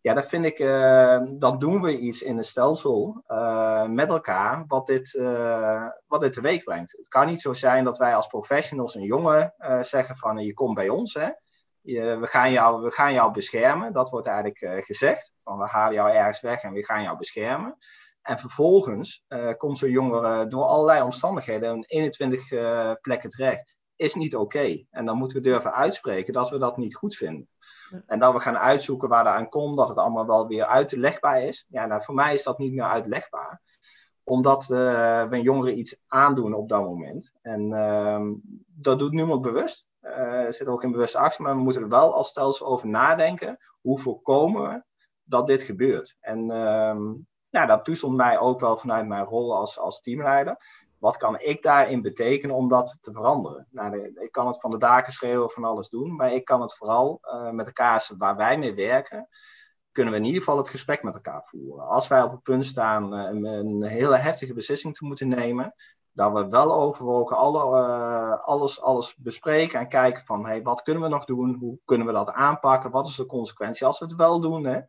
[0.00, 0.58] Ja, dat vind ik,
[1.38, 3.22] dan doen we iets in het stelsel
[3.88, 5.20] met elkaar wat dit,
[6.06, 6.92] wat dit teweeg brengt.
[6.92, 10.74] Het kan niet zo zijn dat wij als professionals een jongen zeggen van je komt
[10.74, 11.28] bij ons hè
[11.84, 13.92] je, we, gaan jou, we gaan jou beschermen.
[13.92, 15.32] Dat wordt eigenlijk uh, gezegd.
[15.38, 17.76] Van we halen jou ergens weg en we gaan jou beschermen.
[18.22, 23.74] En vervolgens uh, komt zo'n jongere door allerlei omstandigheden in 21 uh, plekken terecht.
[23.96, 24.84] Is niet oké.
[24.90, 27.48] En dan moeten we durven uitspreken dat we dat niet goed vinden.
[28.06, 31.42] En dat we gaan uitzoeken waar dat aan komt, dat het allemaal wel weer uitlegbaar
[31.42, 31.66] is.
[31.68, 33.43] Ja, nou, voor mij is dat niet meer uitlegbaar
[34.24, 37.32] omdat we een jongere iets aandoen op dat moment.
[37.42, 38.26] En uh,
[38.66, 39.86] dat doet niemand bewust.
[40.02, 43.58] Uh, zit ook in bewuste actie, maar we moeten er wel als stelsel over nadenken.
[43.80, 44.82] Hoe voorkomen we
[45.24, 46.16] dat dit gebeurt?
[46.20, 46.46] En
[47.54, 50.56] nou, dat puzzelt mij ook wel vanuit mijn rol als, als teamleider.
[50.98, 53.66] Wat kan ik daarin betekenen om dat te veranderen?
[53.70, 56.74] Nou, ik kan het van de daken schreeuwen, van alles doen, maar ik kan het
[56.74, 59.28] vooral uh, met de kaarsen waar wij mee werken,
[59.94, 61.86] kunnen we in ieder geval het gesprek met elkaar voeren.
[61.86, 65.74] Als wij op het punt staan uh, een hele heftige beslissing te moeten nemen,
[66.12, 71.02] dat we wel overwogen alle, uh, alles, alles bespreken en kijken van hey, wat kunnen
[71.02, 74.16] we nog doen, hoe kunnen we dat aanpakken, wat is de consequentie als we het
[74.16, 74.64] wel doen.
[74.64, 74.80] Hè?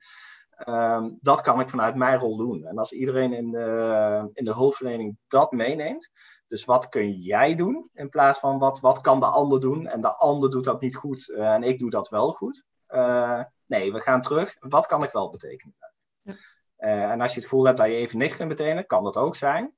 [0.95, 2.65] Um, dat kan ik vanuit mijn rol doen.
[2.65, 6.09] En als iedereen in de, in de hulpverlening dat meeneemt,
[6.47, 10.01] dus wat kun jij doen in plaats van wat, wat kan de ander doen en
[10.01, 12.63] de ander doet dat niet goed uh, en ik doe dat wel goed.
[12.95, 14.55] Uh, nee, we gaan terug.
[14.59, 15.75] Wat kan ik wel betekenen?
[16.21, 17.11] Ja.
[17.11, 19.35] en als je het gevoel hebt dat je even niks kunt betekenen, kan dat ook
[19.35, 19.73] zijn.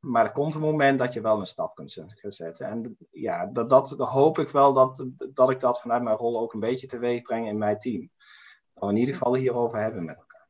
[0.00, 2.66] Maar er komt een moment dat je wel een stap kunt zetten.
[2.66, 6.52] En ja, dat, dat, hoop ik wel dat, dat ik dat vanuit mijn rol ook
[6.52, 8.10] een beetje teweeg breng in mijn team.
[8.74, 10.48] Dat we in ieder geval hierover hebben met elkaar.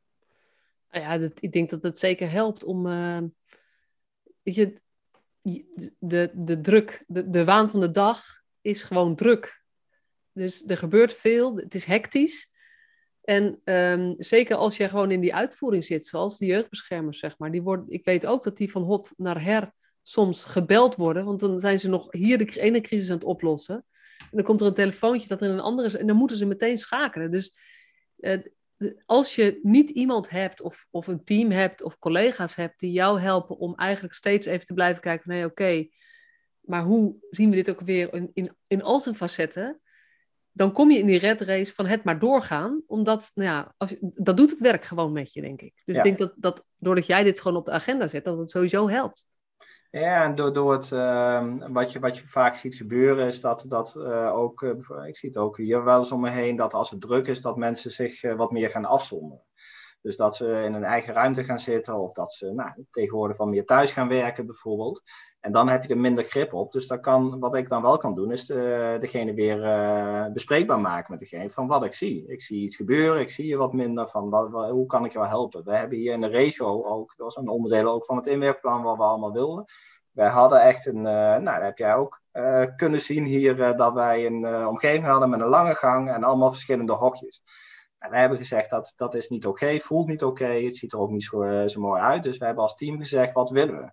[0.90, 2.86] Nou ja, dat, ik denk dat het zeker helpt om.
[2.86, 3.20] Uh,
[4.42, 4.80] je,
[5.98, 8.22] de, de druk, de, de waan van de dag
[8.60, 9.59] is gewoon druk.
[10.32, 12.50] Dus er gebeurt veel, het is hectisch.
[13.20, 17.50] En um, zeker als je gewoon in die uitvoering zit, zoals de jeugdbeschermers, zeg maar.
[17.50, 21.40] Die worden, ik weet ook dat die van hot naar her soms gebeld worden, want
[21.40, 23.84] dan zijn ze nog hier de ene crisis aan het oplossen.
[24.18, 26.46] En dan komt er een telefoontje dat er een andere is, en dan moeten ze
[26.46, 27.30] meteen schakelen.
[27.30, 27.56] Dus
[28.18, 28.38] uh,
[29.06, 33.20] als je niet iemand hebt, of, of een team hebt, of collega's hebt die jou
[33.20, 35.88] helpen om eigenlijk steeds even te blijven kijken van hé, hey, oké,
[36.60, 39.80] maar hoe zien we dit ook weer in, in, in al zijn facetten?
[40.52, 42.82] Dan kom je in die red race van het maar doorgaan.
[42.86, 45.82] Omdat, nou ja, als dat doet het werk gewoon met je, denk ik.
[45.84, 48.50] Dus ik denk dat, dat doordat jij dit gewoon op de agenda zet, dat het
[48.50, 49.28] sowieso helpt.
[49.90, 53.64] Ja, en door, door het, uh, wat, je, wat je vaak ziet gebeuren, is dat,
[53.68, 56.74] dat uh, ook, uh, ik zie het ook hier wel eens om me heen, dat
[56.74, 59.44] als het druk is, dat mensen zich eh, wat meer gaan afzonderen.
[60.02, 63.48] Dus dat ze in een eigen ruimte gaan zitten of dat ze nou, tegenwoordig wat
[63.48, 65.02] meer thuis gaan werken bijvoorbeeld.
[65.40, 66.72] En dan heb je er minder grip op.
[66.72, 70.80] Dus dat kan, wat ik dan wel kan doen, is de, degene weer uh, bespreekbaar
[70.80, 72.24] maken met degene van wat ik zie.
[72.26, 75.26] Ik zie iets gebeuren, ik zie je wat minder van wat, hoe kan ik jou
[75.26, 75.64] helpen.
[75.64, 78.82] We hebben hier in de regio ook, dat was een onderdeel ook van het inwerkplan
[78.82, 79.64] wat we allemaal wilden.
[80.10, 81.02] Wij hadden echt een, uh,
[81.36, 82.20] nou dat heb jij ook
[82.76, 86.92] kunnen zien hier, dat wij een omgeving hadden met een lange gang en allemaal verschillende
[86.92, 87.42] hokjes.
[88.00, 90.92] En wij hebben gezegd dat dat is niet oké, okay, voelt niet oké, het ziet
[90.92, 92.22] er ook niet zo, zo mooi uit.
[92.22, 93.92] Dus we hebben als team gezegd, wat willen we?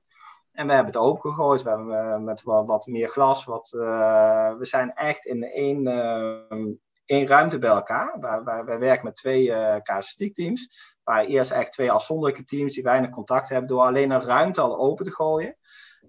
[0.57, 1.63] En we hebben het opengegooid.
[1.63, 3.45] We hebben uh, met wat, wat, meer glas.
[3.45, 6.73] Wat, uh, we zijn echt in één, uh,
[7.05, 8.17] één ruimte bij elkaar.
[8.19, 10.95] Waar, wij werken met twee uh, casuïstiekteams.
[11.03, 13.67] Waar eerst echt twee afzonderlijke teams die weinig contact hebben.
[13.67, 15.57] Door alleen een ruimte al open te gooien,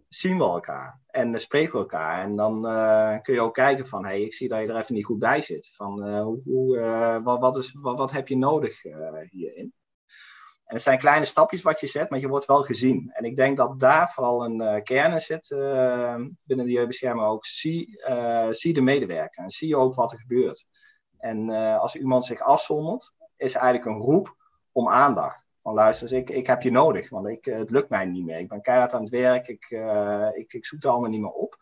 [0.09, 0.99] zien we elkaar.
[1.11, 2.23] En uh, spreken we elkaar.
[2.23, 2.62] En dan
[3.23, 5.40] kun je ook kijken van, hey, ik zie dat je er even niet goed bij
[5.40, 5.71] zit.
[5.73, 8.83] Van, hoe, hoe wat, wat, is, wat, wat heb je nodig
[9.31, 9.73] hierin?
[10.64, 13.11] En het zijn kleine stapjes wat je zet, maar je wordt wel gezien.
[13.12, 15.49] En ik denk dat daar vooral een kern in zit
[16.42, 17.44] binnen de jeugdbescherming ook.
[17.44, 18.01] Zie,
[18.51, 20.66] zie de medewerker en zie ook wat er gebeurt.
[21.18, 24.37] En als iemand zich afzondert, is eigenlijk een roep
[24.73, 25.47] om aandacht.
[25.68, 28.38] Van luister, ik, ik heb je nodig, want ik, het lukt mij niet meer.
[28.38, 29.70] Ik ben keihard aan het werk, ik,
[30.35, 31.57] ik, ik zoek er allemaal niet meer op.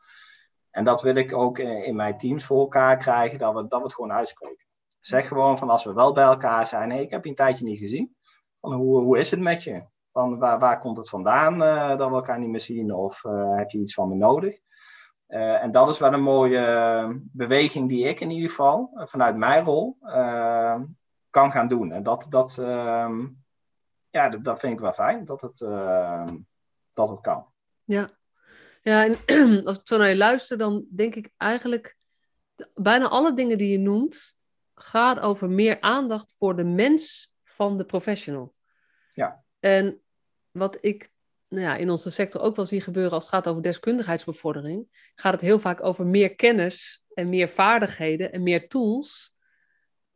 [0.71, 3.79] En dat wil ik ook in, in mijn teams voor elkaar krijgen, dat we, dat
[3.79, 4.67] we het gewoon uitspreken.
[5.01, 7.65] Zeg gewoon van als we wel bij elkaar zijn, hey, ik heb je een tijdje
[7.65, 8.17] niet gezien
[8.61, 9.85] hoe, hoe is het met je?
[10.07, 12.95] Van waar, waar komt het vandaan uh, dat we elkaar niet meer zien?
[12.95, 13.23] Of
[13.57, 14.59] heb je iets van me nodig?
[15.27, 19.97] En dat is wel een mooie beweging die ik in ieder geval vanuit mijn rol
[21.31, 21.93] kan gaan doen.
[21.93, 23.27] En dat, dat, ehm,
[24.17, 26.37] ja, dat, dat, vind ik wel fijn dat het, ehm,
[26.95, 27.53] dat het kan.
[27.85, 28.11] Ja,
[28.83, 29.17] ja en
[29.67, 31.97] als ik zo naar je luister, dan denk ik eigenlijk
[32.75, 34.37] bijna alle dingen die je noemt,
[34.75, 38.55] gaat over meer aandacht voor de mens van de professional.
[39.15, 39.45] Ja.
[39.61, 40.03] En
[40.51, 41.11] wat ik
[41.49, 45.33] nou ja, in onze sector ook wel zie gebeuren als het gaat over deskundigheidsbevordering, gaat
[45.33, 49.35] het heel vaak over meer kennis en meer vaardigheden en meer tools.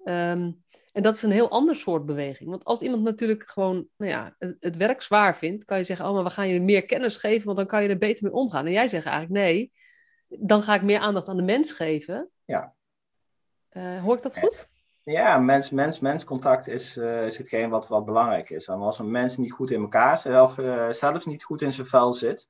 [0.04, 0.50] Ehm,
[0.92, 2.50] en dat is een heel ander soort beweging.
[2.50, 6.07] Want als iemand natuurlijk gewoon nou ja, het, het, werk zwaar vindt, kan je zeggen,
[6.07, 8.33] oh, maar we gaan je meer kennis geven, want dan kan je er beter mee
[8.33, 8.66] omgaan.
[8.66, 9.72] En jij zegt eigenlijk, nee,
[10.29, 12.31] dan ga ik meer aandacht aan de mens geven.
[12.44, 12.74] Ja.
[13.72, 14.68] Uh, hoor ik dat goed?
[15.03, 18.66] Ja, mens-mens-mens contact is, uh, is hetgeen wat, wat belangrijk is.
[18.66, 21.87] En als een mens niet goed in elkaar zelf, uh, zelf niet goed in zijn
[21.87, 22.46] vel zit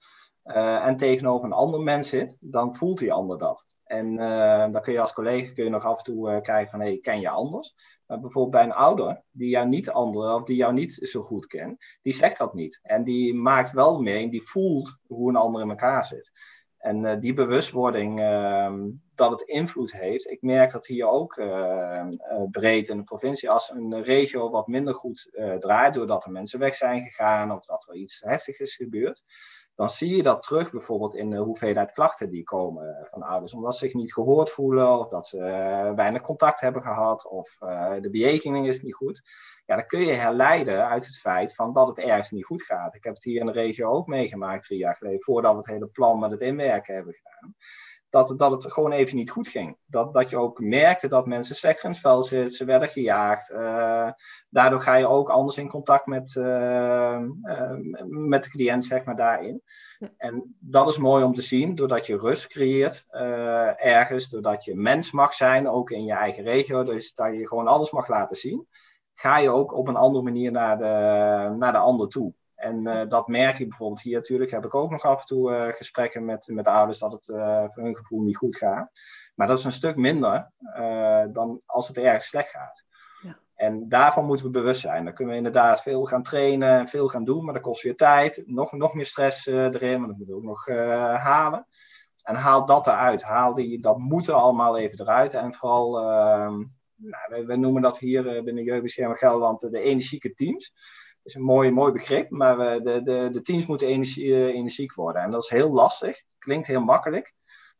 [0.51, 3.65] uh, en tegenover een ander mens zit, dan voelt die ander dat.
[3.85, 4.17] En
[4.73, 7.21] dan kun je als collega kun je nog af en toe krijgen van, hey, ken
[7.21, 7.75] je anders?
[8.07, 11.47] Maar bijvoorbeeld bij een ouder die jou niet ander, of die jou niet zo goed
[11.47, 12.81] kent, die zegt dat niet.
[12.83, 16.33] En die maakt wel mee, die voelt hoe een ander in elkaar zit.
[16.81, 18.75] En uh, die bewustwording uh,
[19.15, 20.31] dat het invloed heeft.
[20.31, 22.07] Ik merk dat hier ook uh,
[22.51, 26.75] breed in de provincie, als een regio wat minder goed draait, doordat er mensen weg
[26.75, 29.25] zijn gegaan of dat er iets heftigs is gebeurd,
[29.81, 33.55] dan zie je dat terug bijvoorbeeld in de hoeveelheid klachten die komen van ouders.
[33.55, 35.39] Omdat ze zich niet gehoord voelen of dat ze
[35.97, 37.57] weinig contact hebben gehad of
[38.01, 39.23] de bejegening is niet goed
[39.71, 42.95] ja, dan kun je herleiden uit het feit van dat het ergens niet goed gaat.
[42.95, 45.67] Ik heb het hier in de regio ook meegemaakt drie jaar geleden, voordat we het
[45.67, 47.55] hele plan met het inwerken hebben gedaan.
[48.11, 49.77] Dat, dat het gewoon even niet goed ging.
[49.87, 53.51] Dat, dat je ook merkte dat mensen slechter in het vel zitten, ze werden gejaagd.
[53.51, 54.11] Uh,
[54.49, 57.73] daardoor ga je ook anders in contact met, uh, uh,
[58.07, 59.63] met de cliënt, zeg maar, daarin.
[60.17, 63.07] En dat is mooi om te zien, doordat je rust creëert
[63.77, 67.67] ergens, doordat je mens mag zijn, ook in je eigen regio, dus dat je gewoon
[67.67, 68.67] alles mag laten zien
[69.21, 72.33] ga je ook op een andere manier naar de, naar de ander toe.
[72.61, 74.51] En uh, dat merk ik bijvoorbeeld hier natuurlijk.
[74.51, 77.65] Heb ik ook nog af en toe uh, gesprekken met, met ouders dat het uh,
[77.67, 78.91] voor hun gevoel niet goed gaat.
[79.35, 80.51] Maar dat is een stuk minder
[81.33, 82.85] dan als het erg slecht gaat.
[83.23, 83.39] Ja.
[83.55, 85.05] En daarvan moeten we bewust zijn.
[85.05, 88.43] Dan kunnen we inderdaad veel gaan trainen, veel gaan doen, maar dat kost weer tijd.
[88.47, 90.67] Nog, nog meer stress erin, maar dat moeten we ook nog
[91.23, 91.67] halen.
[92.23, 93.23] En haal dat eruit.
[93.23, 95.35] Haal die, dat moeten allemaal even eruit.
[95.35, 96.65] En vooral ehm,
[96.97, 100.73] nou, we, noemen dat hier binnen Jeugdbescherming Gelderland de energieke teams.
[101.31, 104.95] Is een mooi, mooi begrip, maar we, de, de, de teams moeten energie, uh, energiek
[104.95, 105.23] worden.
[105.23, 106.23] En dat is heel lastig.
[106.39, 107.35] Klinkt heel makkelijk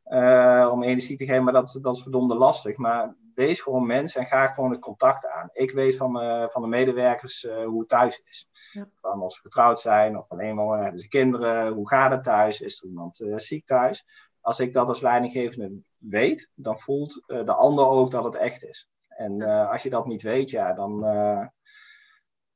[0.07, 2.77] uh, om energie te geven, maar dat, dat is verdomde lastig.
[2.77, 5.49] Maar wees gewoon mens en ga gewoon het contact aan.
[5.53, 6.13] Ik weet van,
[6.51, 8.49] van de medewerkers hoe het thuis is.
[8.73, 8.89] Ja.
[9.01, 12.61] Van als ze getrouwd zijn of alleen wonen, hebben ze kinderen, hoe gaat het thuis?
[12.61, 14.05] Is er iemand ziek thuis?
[14.41, 18.89] Als ik dat als leidinggevende weet, dan voelt de ander ook dat het echt is.
[19.09, 21.47] En uh, als je dat niet weet, ja, dan uh,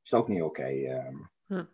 [0.05, 0.61] is ook niet oké.
[0.61, 0.85] Okay.
[0.85, 1.15] Ehm.
[1.45, 1.69] ja.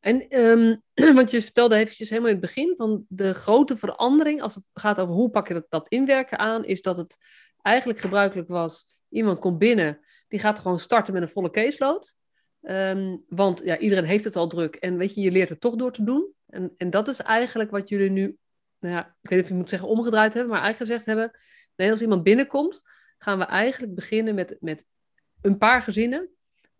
[0.00, 0.82] En, um,
[1.18, 5.00] want je vertelde eventjes helemaal in het begin van de grote verandering, als het gaat
[5.00, 7.16] over hoe pak je dat, dat inwerken aan, is dat het
[7.60, 12.16] eigenlijk gebruikelijk was, iemand komt binnen, die gaat gewoon starten met een volle caseload.
[12.60, 15.76] Um, want ja, iedereen heeft het al druk en weet je, je leert het toch
[15.76, 16.32] door te doen.
[16.46, 18.36] En, en dat is eigenlijk wat jullie nu,
[18.78, 21.38] nou ja, ik weet niet of je moet zeggen omgedraaid hebben, maar eigenlijk gezegd hebben,
[21.76, 22.82] nee, als iemand binnenkomt,
[23.18, 24.84] gaan we eigenlijk beginnen met, met
[25.40, 26.30] een paar gezinnen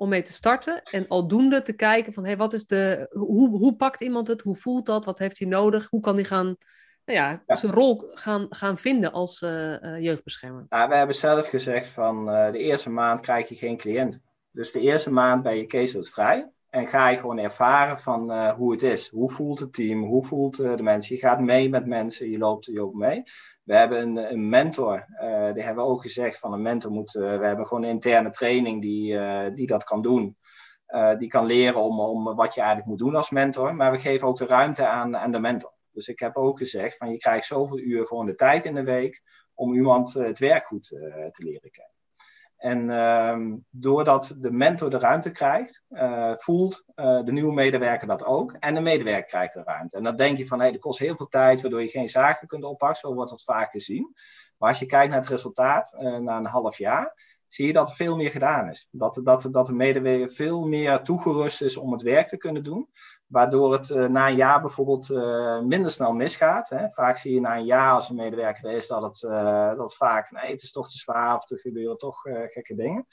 [0.03, 0.83] om mee te starten.
[0.83, 4.41] En aldoende te kijken van hey, wat is de, hoe, hoe pakt iemand het?
[4.41, 5.05] Hoe voelt dat?
[5.05, 5.87] Wat heeft hij nodig?
[5.91, 6.57] Hoe kan hij gaan,
[7.05, 10.67] nou ja, zijn rol gaan, gaan vinden als uh, jeugdbeschermer?
[10.69, 14.21] We hebben zelf gezegd van uh, de eerste maand krijg je geen cliënt.
[14.51, 16.51] Dus de eerste maand ben je caseload vrij.
[16.73, 19.09] En ga je gewoon ervaren van uh, hoe het is.
[19.09, 20.05] Hoe voelt het team?
[20.05, 21.15] Hoe voelt uh, de mensen?
[21.15, 23.23] Je gaat mee met mensen, je loopt je ook mee.
[23.63, 27.13] We hebben een, een mentor, uh, die hebben we ook gezegd van een mentor moet...
[27.13, 29.19] we hebben gewoon een interne training die,
[29.55, 30.37] die dat kan doen.
[31.19, 33.75] die kan leren om, om wat je eigenlijk moet doen als mentor.
[33.75, 35.73] Maar we geven ook de ruimte aan, aan de mentor.
[35.91, 38.85] Dus ik heb ook gezegd van je krijgt zoveel uur gewoon de tijd in de
[38.85, 39.23] week...
[39.55, 42.02] om iemand het werk goed te leren kennen.
[42.63, 43.37] En uh,
[43.71, 48.57] doordat de mentor de ruimte krijgt, uh, voelt uh, de nieuwe medewerker dat ook.
[48.59, 49.97] En de medewerker krijgt de ruimte.
[49.97, 52.09] En dan denk je van, hé, hey, dat kost heel veel tijd, waardoor je geen
[52.09, 52.99] zaken kunt oppakken.
[52.99, 54.15] Zo wordt dat vaak gezien.
[54.59, 57.89] Maar als je kijkt naar het resultaat, uh, na een half jaar, zie je dat
[57.89, 58.89] er veel meer gedaan is.
[58.91, 62.89] Dat, dat, dat de medewerker veel meer toegerust is om het werk te kunnen doen.
[63.27, 66.69] Waardoor het uh, na een jaar bijvoorbeeld uh, minder snel misgaat.
[66.69, 66.91] Hè.
[66.91, 69.97] Vaak zie je na een jaar als een medewerker er is dat het, uh, dat
[69.97, 73.07] vaak, nee, het is toch te zwaar of er gebeuren toch gekke dingen.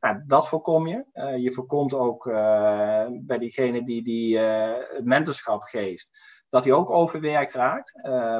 [0.00, 1.04] Nou, dat voorkom je.
[1.40, 2.24] je voorkomt ook
[3.10, 4.38] bij diegene die, die
[5.02, 6.10] mentorschap geeft,
[6.48, 7.92] dat hij ook overwerkt raakt.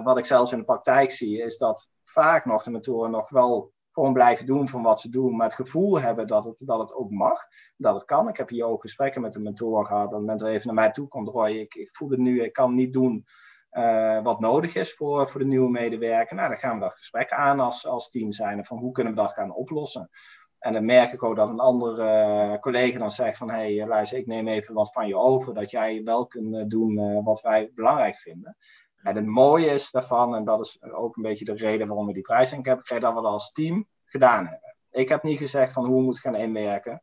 [0.05, 3.74] wat ik zelfs in de praktijk zie, is dat vaak nog de mentoren nog wel
[3.95, 6.95] gewoon blijven doen van wat ze doen, maar het gevoel hebben dat het, dat het
[6.95, 7.41] ook mag,
[7.77, 8.29] dat het kan.
[8.29, 11.09] Ik heb hier ook gesprekken met de mentor gehad, dat mentor even naar mij toe
[11.09, 13.25] komt, Roy, ik, ik voel het nu, ik kan niet doen
[13.71, 16.37] uh, wat nodig is voor, voor de nieuwe medewerker.
[16.37, 19.21] Nou, dan gaan we dat gesprek aan als, als team zijn, van hoe kunnen we
[19.21, 20.11] dat gaan oplossen.
[20.59, 23.87] En dan merk ik ook dat een andere uh, collega dan zegt van, hé, hey,
[23.87, 27.71] luister, ik neem even wat van je over, dat jij wel kunt doen wat wij
[27.75, 28.57] belangrijk vinden.
[29.05, 32.13] En het mooie is daarvan, en dat is ook een beetje de reden waarom we
[32.13, 34.77] die prijsing hebben gekregen, dat we dat als team gedaan hebben.
[34.91, 37.01] Ik heb niet gezegd van hoe we moeten gaan inwerken.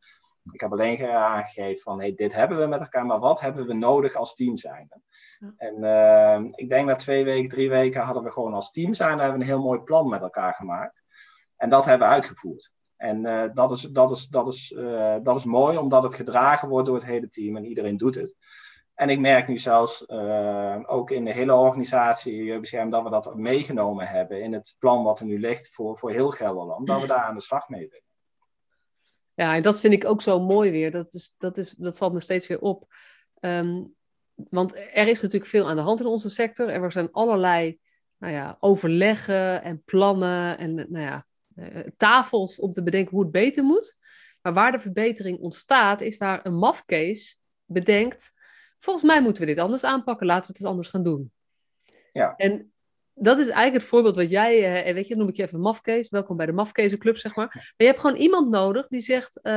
[0.52, 3.74] Ik heb alleen aangegeven van hey, dit hebben we met elkaar, maar wat hebben we
[3.74, 4.88] nodig als team zijn?
[5.40, 5.54] Ja.
[5.58, 9.20] En uh, ik denk na twee weken, drie weken hadden we gewoon als team zijn,
[9.20, 11.04] hebben we een heel mooi plan met elkaar gemaakt.
[11.56, 12.72] En dat hebben we uitgevoerd.
[12.98, 16.70] En uh, dat, is, dat, is, dat, is, uh, dat is mooi, omdat het gedragen
[16.70, 18.36] wordt door het hele team en iedereen doet het.
[19.02, 23.36] En ik merk nu zelfs uh, ook in de hele organisatie Jeugdbescherm dat we dat
[23.36, 26.88] meegenomen hebben in het plan wat er nu ligt voor, voor heel Gelderland.
[26.88, 28.06] Dat we daar aan de slag mee willen.
[29.34, 30.92] Ja, en dat vind ik ook zo mooi weer.
[30.92, 32.94] Dat, is, dat, is, dat valt me steeds weer op.
[33.40, 33.94] Um,
[34.36, 36.70] want er is natuurlijk veel aan de hand in onze sector.
[36.70, 37.80] Er zijn allerlei
[38.18, 41.26] nou ja, overleggen en plannen en nou ja,
[41.56, 43.98] uh, tafels om te bedenken hoe het beter moet.
[44.42, 47.36] Maar waar de verbetering ontstaat, is waar een mafcase
[47.66, 48.40] bedenkt
[48.82, 51.32] volgens mij moeten we dit anders aanpakken, laten we het eens anders gaan doen.
[52.14, 52.34] Ja.
[52.36, 52.72] En
[53.14, 56.08] dat is eigenlijk het voorbeeld wat jij, uh, weet je, noem ik je even Mafcase,
[56.10, 57.46] welkom bij de Mafcase Club, zeg maar.
[57.54, 59.54] Maar je hebt gewoon iemand nodig die zegt, uh,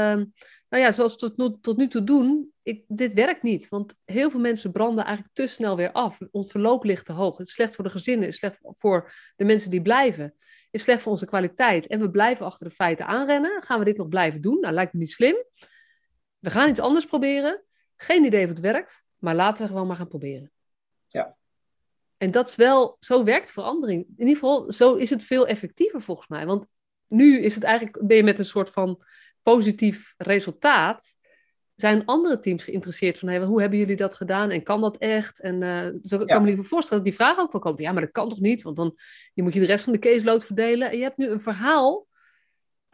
[0.69, 3.69] nou ja, zoals we tot, tot nu toe doen, ik, dit werkt niet.
[3.69, 6.21] Want heel veel mensen branden eigenlijk te snel weer af.
[6.31, 7.39] Ons verloop ligt te hoog.
[7.39, 10.25] Het is slecht voor de gezinnen, het is slecht voor de mensen die blijven.
[10.25, 11.87] Het is slecht voor onze kwaliteit.
[11.87, 13.63] En we blijven achter de feiten aanrennen.
[13.63, 14.61] Gaan we dit nog blijven doen?
[14.61, 15.37] Nou, lijkt me niet slim.
[16.39, 17.65] We gaan iets anders proberen.
[17.97, 19.05] Geen idee of het werkt.
[19.19, 20.53] Maar laten we gewoon maar gaan proberen.
[21.09, 21.37] Ja.
[22.17, 24.05] En dat is wel, zo werkt verandering.
[24.05, 26.47] In ieder geval, zo is het veel effectiever volgens mij.
[26.47, 26.67] Want
[27.07, 29.03] nu is het eigenlijk, ben je met een soort van
[29.43, 31.17] positief resultaat.
[31.75, 35.41] Zijn andere teams geïnteresseerd van hey, hoe hebben jullie dat gedaan en kan dat echt?
[35.41, 36.25] En uh, zo ja.
[36.25, 37.79] kan me niet voorstellen dat die vraag ook wel komt.
[37.79, 38.63] Ja, maar dat kan toch niet?
[38.63, 38.95] Want dan
[39.35, 40.91] je moet je de rest van de caseload verdelen.
[40.91, 42.07] En je hebt nu een verhaal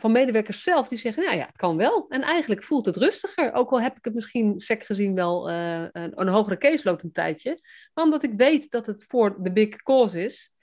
[0.01, 2.07] van medewerkers zelf die zeggen, nou ja, het kan wel.
[2.09, 3.53] En eigenlijk voelt het rustiger.
[3.53, 7.12] Ook al heb ik het misschien sec gezien wel uh, een, een, hogere caseload een
[7.12, 7.61] tijdje.
[7.94, 10.55] Maar omdat ik weet dat het voor de big cause is,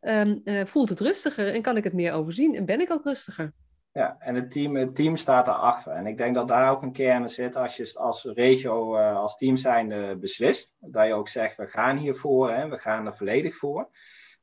[0.00, 2.54] um, uh, voelt het rustiger en kan ik het meer overzien.
[2.54, 3.52] En ben ik ook rustiger.
[3.92, 5.92] Ja, en het team, het team staat erachter.
[5.92, 9.36] En ik denk dat daar ook een kern zit als je als regio, uh, als
[9.36, 10.74] team zijnde beslist.
[10.78, 13.88] Dat je ook zegt, we gaan hiervoor, hè, we gaan er volledig voor.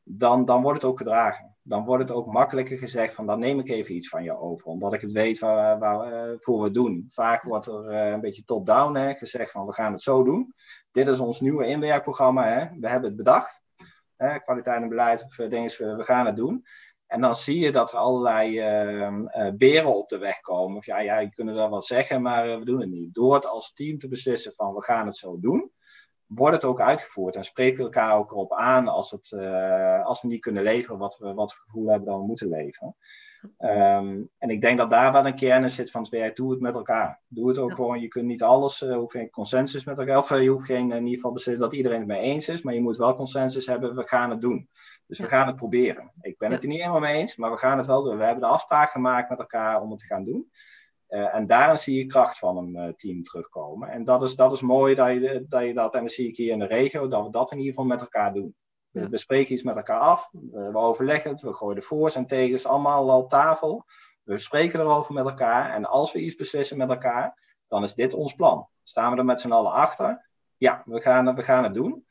[0.09, 3.59] Dan, dan wordt het ook gedragen dan wordt het ook makkelijker gezegd van dan neem
[3.59, 6.71] ik even iets van je over, omdat ik het weet waar, waar, uh, voor we
[6.71, 7.05] doen.
[7.09, 10.53] Vaak wordt er uh, een beetje top-down gezegd van we gaan het zo doen.
[10.91, 12.79] Dit is ons nieuwe inwerkprogramma, hè.
[12.79, 13.61] we hebben het bedacht.
[14.15, 16.65] Hè, kwaliteit en beleid of uh, dingen, we gaan het doen.
[17.07, 20.77] En dan zie je dat er allerlei ehm, beren op de weg komen.
[20.77, 23.13] Of ja, ja, je kunt wel wat zeggen, maar we doen het niet.
[23.13, 25.71] Door het als team te beslissen van we gaan het zo doen,
[26.27, 30.21] wordt het ook uitgevoerd en spreken we elkaar ook erop aan als, het, uh, als
[30.21, 32.95] we niet kunnen leveren wat we, wat we gevoel hebben dat we moeten leveren.
[33.59, 36.35] Um, en ik denk dat daar wel een kern in zit van het werk.
[36.35, 37.21] Doe het met elkaar.
[37.27, 37.75] Doe het ook ja.
[37.75, 37.99] gewoon.
[37.99, 40.17] Je kunt niet alles, uh, hoeft geen consensus met elkaar.
[40.17, 42.61] Of uh, je hoeft geen, in ieder geval beslissen dat iedereen het mee eens is.
[42.61, 43.95] Maar je moet wel consensus hebben.
[43.95, 44.69] We gaan het doen.
[45.07, 45.23] Dus ja.
[45.23, 46.11] we gaan het proberen.
[46.21, 48.17] Ik ben het er niet helemaal mee eens, maar we gaan het wel doen.
[48.17, 50.51] We hebben de afspraak gemaakt met elkaar om het te gaan doen.
[51.09, 53.89] Uh, en daarin zie je kracht van een uh, team terugkomen.
[53.89, 56.35] En dat is, dat is mooi dat je, dat je dat, en dat zie ik
[56.35, 58.55] hier in de regio, dat we dat in ieder geval met elkaar doen.
[58.89, 59.09] We ja.
[59.09, 62.65] bespreken iets met elkaar af, we, we overleggen het, we gooien de voor's en tegens
[62.65, 63.85] allemaal al op tafel.
[64.23, 68.13] We spreken erover met elkaar en als we iets beslissen met elkaar, dan is dit
[68.13, 68.67] ons plan.
[68.83, 70.29] Staan we er met z'n allen achter?
[70.57, 72.05] Ja, we gaan, we gaan het doen.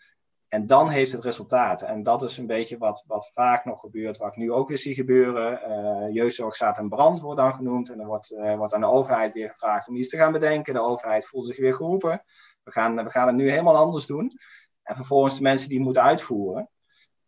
[0.48, 1.82] En dan heeft het resultaat.
[1.82, 4.78] En dat is een beetje wat, wat vaak nog gebeurt, wat ik nu ook weer
[4.78, 5.60] zie gebeuren.
[5.68, 7.90] Uh, jeugdzorg staat in brand, wordt dan genoemd.
[7.90, 10.74] En dan wordt, uh, wordt aan de overheid weer gevraagd om iets te gaan bedenken.
[10.74, 12.22] De overheid voelt zich weer geroepen.
[12.62, 14.32] We gaan, we gaan het nu helemaal anders doen.
[14.82, 16.70] En vervolgens de mensen die het moeten uitvoeren,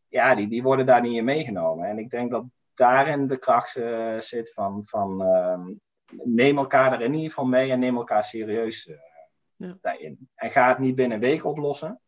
[0.08, 1.88] ja, die, die worden daar niet in meegenomen.
[1.88, 2.44] En ik denk dat
[2.74, 5.74] daarin de kracht uh, zit van, van ehm,
[6.24, 8.90] neem elkaar er in ieder geval mee en neem elkaar serieus
[9.56, 9.74] ja.
[9.80, 10.28] daarin.
[10.34, 12.00] En ga het niet binnen een week oplossen.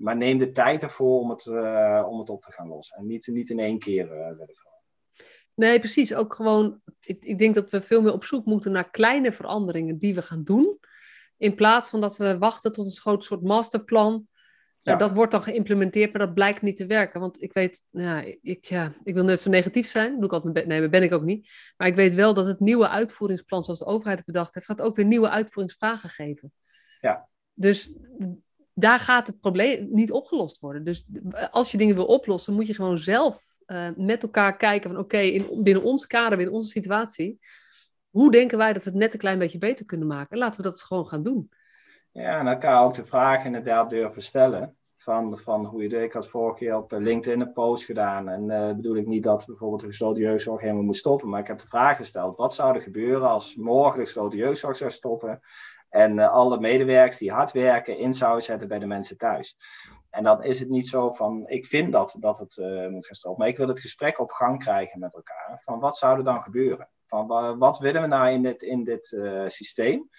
[0.00, 2.96] Maar neem de tijd ervoor om het, uh, om het op te gaan lossen.
[2.96, 4.46] En niet, niet in één keer uh,
[5.54, 6.14] Nee, precies.
[6.14, 9.98] Ook gewoon, ik, ik denk dat we veel meer op zoek moeten naar kleine veranderingen
[9.98, 10.78] die we gaan doen.
[11.36, 14.28] In plaats van dat we wachten tot een groot soort masterplan.
[14.82, 14.96] Ja.
[14.96, 17.20] dat wordt dan geïmplementeerd, maar dat blijkt niet te werken.
[17.20, 20.14] Want ik weet, ja, ik, ja, ik wil net zo negatief zijn.
[20.14, 21.50] Doe ik altijd, nee, dat ben ik ook niet.
[21.76, 24.82] Maar ik weet wel dat het nieuwe uitvoeringsplan, zoals de overheid het bedacht heeft, gaat
[24.82, 26.52] ook weer nieuwe uitvoeringsvragen geven.
[27.00, 27.28] Ja.
[27.54, 27.92] Dus
[28.74, 30.84] daar gaat het probleem niet opgelost worden.
[30.84, 31.06] Dus
[31.50, 35.44] als je dingen wil oplossen, moet je gewoon zelf uh, met elkaar kijken van oké,
[35.62, 37.38] binnen ons kader, binnen onze situatie,
[38.10, 40.30] hoe denken wij dat we het net een klein beetje beter kunnen maken?
[40.30, 41.50] En laten we dat gewoon gaan doen.
[42.12, 44.74] Ja, en elkaar ook de vraag inderdaad durven stellen.
[44.92, 48.28] Van, van hoe je Ik had vorige keer op LinkedIn een post gedaan.
[48.28, 51.28] En uh, bedoel ik niet dat bijvoorbeeld de gesloten jeugdzorg helemaal moet stoppen.
[51.28, 54.76] Maar ik heb de vraag gesteld: wat zou er gebeuren als morgen de gesloten jeugdzorg
[54.76, 55.40] zou stoppen?
[55.90, 59.56] En uh, alle medewerkers die hard werken in zouden zetten bij de mensen thuis.
[60.10, 63.14] En dan is het niet zo van, ik vind dat, dat het uh, moet gaan
[63.14, 63.40] stoppen.
[63.40, 65.60] Maar ik wil het gesprek op gang krijgen met elkaar.
[65.64, 66.88] Van wat zou er dan gebeuren?
[67.00, 70.10] Van wat willen we nou in dit, in dit uh, systeem?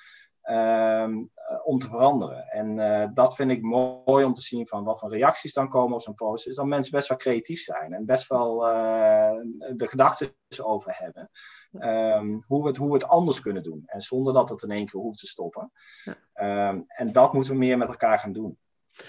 [0.50, 1.32] Um,
[1.64, 2.48] om te veranderen.
[2.48, 5.96] En uh, dat vind ik mooi om te zien van wat voor reacties dan komen
[5.96, 6.48] op zo'n post.
[6.48, 9.32] Is dat mensen best wel creatief zijn en best wel uh,
[9.76, 10.34] de gedachten
[10.64, 11.30] over hebben.
[11.72, 13.84] Um, hoe, we het, hoe we het anders kunnen doen.
[13.86, 15.72] En zonder dat het in één keer hoeft te stoppen.
[16.04, 16.70] Ja.
[16.70, 18.58] Um, en dat moeten we meer met elkaar gaan doen.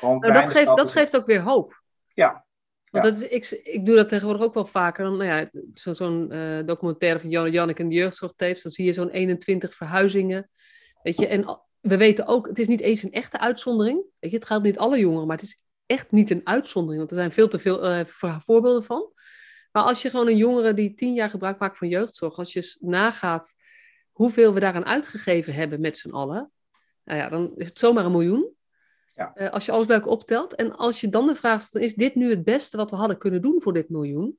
[0.01, 1.83] Nou, dat, geeft, dat geeft ook weer hoop.
[2.15, 2.47] Ja,
[2.93, 5.05] want dat is, ik, ik doe dat tegenwoordig ook wel vaker.
[5.05, 8.63] Dan, nou ja, zo'n zo uh, documentaire van Jan Janneke en de jeugdzorgtapes.
[8.63, 10.51] Dan zie je zo'n 21 verhuizingen.
[11.03, 14.03] Weet je, en we weten ook, het is niet eens een echte uitzondering.
[14.19, 16.99] Weet je, het geldt niet alle jongeren, maar het is echt niet een uitzondering.
[16.99, 18.05] Want er zijn veel te veel uh,
[18.39, 19.13] voorbeelden van.
[19.73, 22.77] Maar als je gewoon een jongere die tien jaar gebruik maakt van jeugdzorg, als je
[22.81, 23.55] nagaat
[24.11, 26.51] hoeveel we daaraan uitgegeven hebben met z'n allen,
[27.05, 28.51] nou ja, dan is het zomaar een miljoen.
[29.15, 29.33] Ja.
[29.35, 30.55] Uh, als je alles bij elkaar optelt.
[30.55, 33.19] En als je dan de vraag stelt, is dit nu het beste wat we hadden
[33.19, 34.39] kunnen doen voor dit miljoen?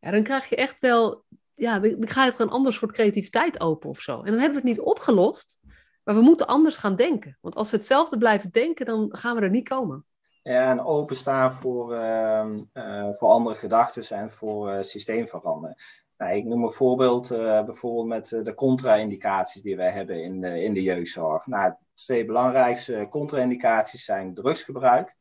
[0.00, 1.24] Ja, dan krijg je echt wel,
[1.54, 4.18] ja, dan ga je er een ander soort creativiteit open of zo.
[4.18, 5.58] En dan hebben we het niet opgelost,
[6.06, 7.38] maar we moeten anders gaan denken.
[7.40, 10.04] Want als we hetzelfde blijven denken, dan gaan we er niet komen.
[10.42, 15.76] Ja, en openstaan voor, uh, uh, voor andere gedachten en voor uh, systeemveranderen.
[16.16, 20.62] Nou, ik noem een voorbeeld, uh, bijvoorbeeld met de contra-indicaties die wij hebben in de,
[20.62, 21.46] in de jeugdzorg.
[21.46, 25.16] Nou, twee belangrijkste contra-indicaties zijn drugsgebruik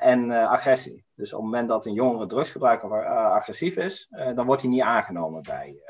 [0.00, 1.04] en agressie.
[1.14, 5.42] Dus op het moment dat een jongere drugsgebruiker agressief is, dan wordt hij niet aangenomen
[5.42, 5.82] bij,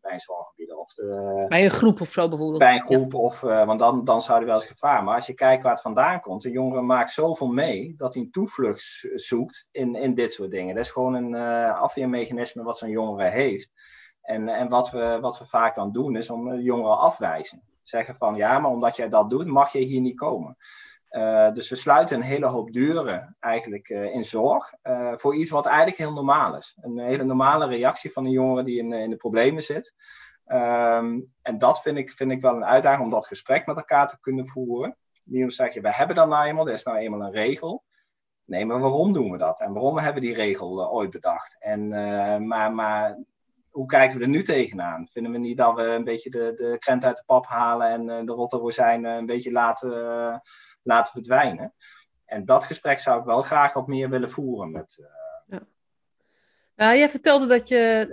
[0.00, 0.63] bij een zorggebied.
[0.84, 2.58] Of de, bij een groep of zo bijvoorbeeld.
[2.58, 3.18] Bij een groep, ja.
[3.18, 5.04] of, uh, want dan, dan zou er wel eens gevaar.
[5.04, 8.22] Maar als je kijkt waar het vandaan komt, een jongere maakt zoveel mee dat hij
[8.22, 10.74] een toevlucht zoekt in, in dit soort dingen.
[10.74, 13.72] Dat is gewoon een uh, afweermechanisme wat zo'n jongere heeft.
[14.22, 17.62] En, en wat, we, wat we vaak dan doen, is om jongeren afwijzen.
[17.82, 20.56] Zeggen van ja, maar omdat jij dat doet, mag je hier niet komen.
[21.10, 25.50] Uh, dus we sluiten een hele hoop deuren eigenlijk uh, in zorg uh, voor iets
[25.50, 26.76] wat eigenlijk heel normaal is.
[26.80, 29.94] Een hele normale reactie van een jongere die in, in de problemen zit.
[30.46, 34.08] Um, en dat vind ik, vind ik wel een uitdaging om dat gesprek met elkaar
[34.08, 34.96] te kunnen voeren.
[35.24, 37.84] Niet te zeggen, we hebben dat nou eenmaal, dat is nou eenmaal een regel.
[38.44, 39.60] Nee, maar waarom doen we dat?
[39.60, 41.56] En waarom hebben we die regel ooit bedacht?
[41.58, 41.88] En,
[42.46, 43.18] maar, maar
[43.70, 45.06] hoe kijken we er nu tegenaan?
[45.06, 48.26] Vinden we niet dat we een beetje de, de krent uit de pap halen en
[48.26, 50.42] de rotte rozijnen een beetje laten
[50.82, 51.74] laten verdwijnen.
[52.24, 55.08] En dat gesprek zou ik wel graag wat meer willen voeren met.
[56.76, 56.84] Ja.
[56.84, 58.08] Nou, jij vertelde dat je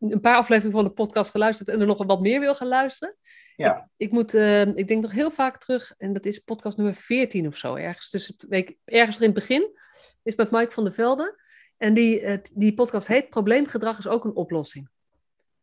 [0.00, 2.68] uh, een paar afleveringen van de podcast geluisterd en er nog wat meer wil gaan
[2.68, 3.16] luisteren.
[3.56, 3.90] Ja.
[3.96, 6.94] Ik, ik moet, uh, ik denk nog heel vaak terug, en dat is podcast nummer
[6.94, 9.78] 14 of zo, ergens tussen het week, ergens er in het begin,
[10.22, 11.38] is met Mike van der Velde.
[11.76, 14.88] En die, die podcast heet Probleemgedrag is ook een oplossing.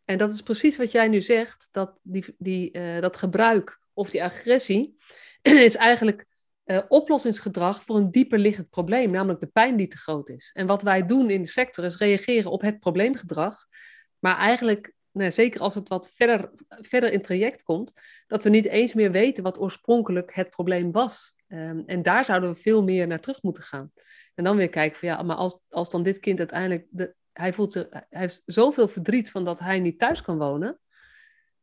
[0.06, 4.24] En dat is precies wat jij nu zegt, dat, die, die, dat gebruik of die
[4.24, 4.98] agressie,
[5.42, 6.26] is eigenlijk
[6.68, 10.50] uh, oplossingsgedrag voor een dieper liggend probleem, namelijk de pijn die te groot is.
[10.54, 13.66] En wat wij doen in de sector is reageren op het probleemgedrag,
[14.20, 17.92] maar eigenlijk, nou, zeker als het wat verder, verder in traject komt,
[18.28, 21.36] dat we niet eens meer weten wat oorspronkelijk het probleem was.
[21.48, 23.92] Um, en daar zouden we veel meer naar terug moeten gaan.
[24.36, 27.54] En dan weer kijken van ja, maar als, als dan dit kind uiteindelijk, de, hij,
[27.54, 30.80] voelt hij heeft zoveel verdriet van dat hij niet thuis kan wonen,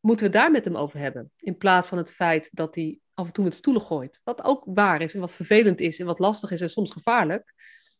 [0.00, 1.32] moeten we daar met hem over hebben.
[1.36, 4.20] In plaats van het feit dat hij af en toe met stoelen gooit.
[4.24, 7.54] Wat ook waar is en wat vervelend is en wat lastig is en soms gevaarlijk.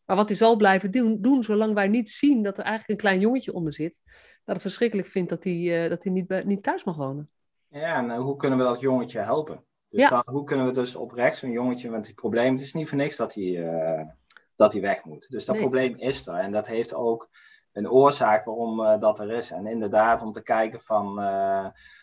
[0.05, 3.07] Maar wat hij zal blijven doen, doen zolang wij niet zien dat er eigenlijk een
[3.07, 4.03] klein jongetje onder zit.
[4.45, 7.31] Dat het verschrikkelijk vindt dat hij, uh, dat hij niet, niet thuis mag wonen.
[7.69, 9.65] Ja, en hoe kunnen we dat jongetje helpen?
[9.89, 10.09] Dus ja.
[10.09, 12.53] dan, hoe kunnen we dus oprecht zo'n jongetje met die probleem...
[12.53, 14.09] Het is niet voor niks dat hij,
[14.57, 15.31] dat hij weg moet.
[15.31, 16.35] Dus dat probleem is er.
[16.35, 17.29] En dat heeft ook
[17.73, 19.51] een oorzaak waarom uh, dat er is.
[19.51, 21.21] En inderdaad om te kijken van,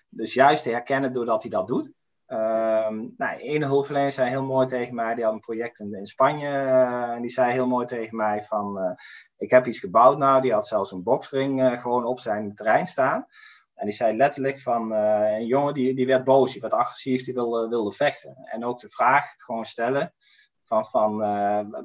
[0.09, 1.91] dus juist te herkennen doordat hij dat doet.
[2.32, 6.06] Uh, nou, ene hulpverlener zei heel mooi tegen mij, die had een project in, in
[6.06, 6.50] Spanje.
[6.50, 8.98] Uh, en die zei heel mooi tegen mij van,
[9.38, 10.42] ik heb iets gebouwd nou.
[10.42, 13.26] Die had zelfs een boxring gewoon op zijn terrein staan.
[13.76, 17.34] En die zei letterlijk van, een jongen die, die werd boos, die werd agressief, die
[17.34, 18.36] wilde, wilde vechten.
[18.44, 20.14] En ook de vraag gewoon stellen
[20.62, 21.18] van, van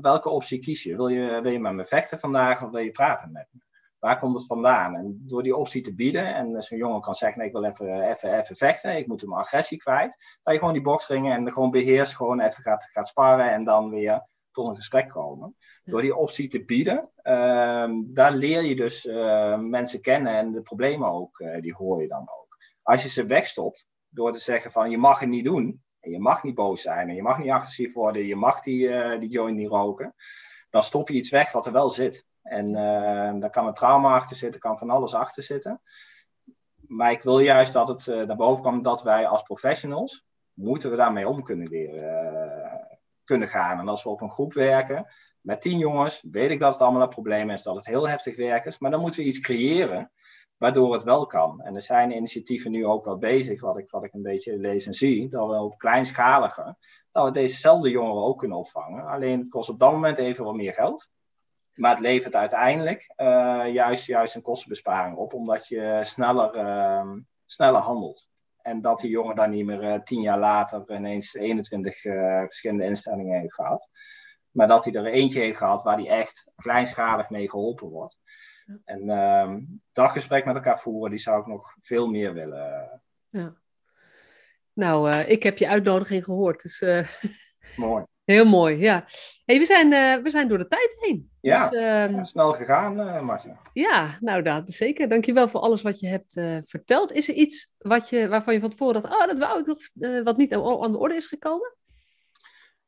[0.00, 0.96] welke optie kies je?
[0.96, 1.40] Wil, je?
[1.42, 3.65] wil je met me vechten vandaag of wil je praten met me?
[3.98, 4.94] Waar komt het vandaan?
[4.94, 8.10] En door die optie te bieden, en zo'n jongen kan zeggen: nee, ik wil even,
[8.10, 10.38] even, even vechten, ik moet mijn agressie kwijt.
[10.42, 13.90] Dat je gewoon die boksringen en gewoon beheerst, gewoon even gaat, gaat sparren en dan
[13.90, 14.26] weer
[14.56, 15.56] tot een gesprek komen.
[15.84, 20.62] Door die optie te bieden, uh, daar leer je dus uh, mensen kennen en de
[20.62, 22.56] problemen ook, uh, die hoor je dan ook.
[22.82, 26.20] Als je ze wegstopt door te zeggen van je mag het niet doen, en je
[26.20, 29.56] mag niet boos zijn, en je mag niet agressief worden, je mag die, die joint
[29.56, 30.14] niet roken,
[30.70, 32.26] dan stop je iets weg wat er wel zit.
[32.48, 35.80] En uh, daar kan een trauma achter zitten, kan van alles achter zitten.
[36.86, 40.90] Maar ik wil juist dat het uh, naar boven komt dat wij als professionals, moeten
[40.90, 43.78] we daarmee om kunnen leren uh, kunnen gaan.
[43.78, 45.06] En als we op een groep werken
[45.40, 48.36] met tien jongens, weet ik dat het allemaal een probleem is, dat het heel heftig
[48.36, 48.78] werk is.
[48.78, 50.10] Maar dan moeten we iets creëren
[50.56, 51.60] waardoor het wel kan.
[51.60, 54.86] En er zijn initiatieven nu ook wel bezig, wat ik, wat ik een beetje lees
[54.86, 56.76] en zie, dat we op kleinschalige,
[57.12, 59.06] dat we dezezelfde jongeren ook kunnen opvangen.
[59.06, 61.10] Alleen het kost op dat moment even wat meer geld.
[61.76, 67.12] Maar het levert uiteindelijk uh, juist, juist een kostenbesparing op, omdat je sneller, uh,
[67.44, 68.28] sneller handelt.
[68.62, 72.84] En dat die jongen dan niet meer uh, tien jaar later ineens 21 eh, verschillende
[72.84, 73.88] instellingen heeft gehad.
[74.50, 78.18] Maar dat hij er eentje heeft gehad waar hij echt kleinschalig mee geholpen wordt.
[78.66, 78.78] Ja.
[78.84, 79.60] En ehm,
[79.92, 83.02] dat gesprek met elkaar voeren, die zou ik nog veel meer willen.
[83.28, 83.56] Ja.
[84.72, 86.62] Nou, ik heb je uitnodiging gehoord.
[86.62, 86.84] Dus,
[87.76, 88.04] Mooi.
[88.26, 89.04] Heel mooi, ja.
[89.44, 91.30] Hey, we, zijn, uh, we zijn door de tijd heen.
[91.40, 93.58] Ja, dus, uh, snel gegaan, uh, Marcia.
[93.72, 95.08] Ja, nou dat zeker.
[95.08, 97.12] Dankjewel voor alles wat je hebt uh, verteld.
[97.12, 99.78] Is er iets wat je, waarvan je van tevoren dacht, oh, dat wou ik nog,
[100.24, 101.74] wat niet aan de orde is gekomen?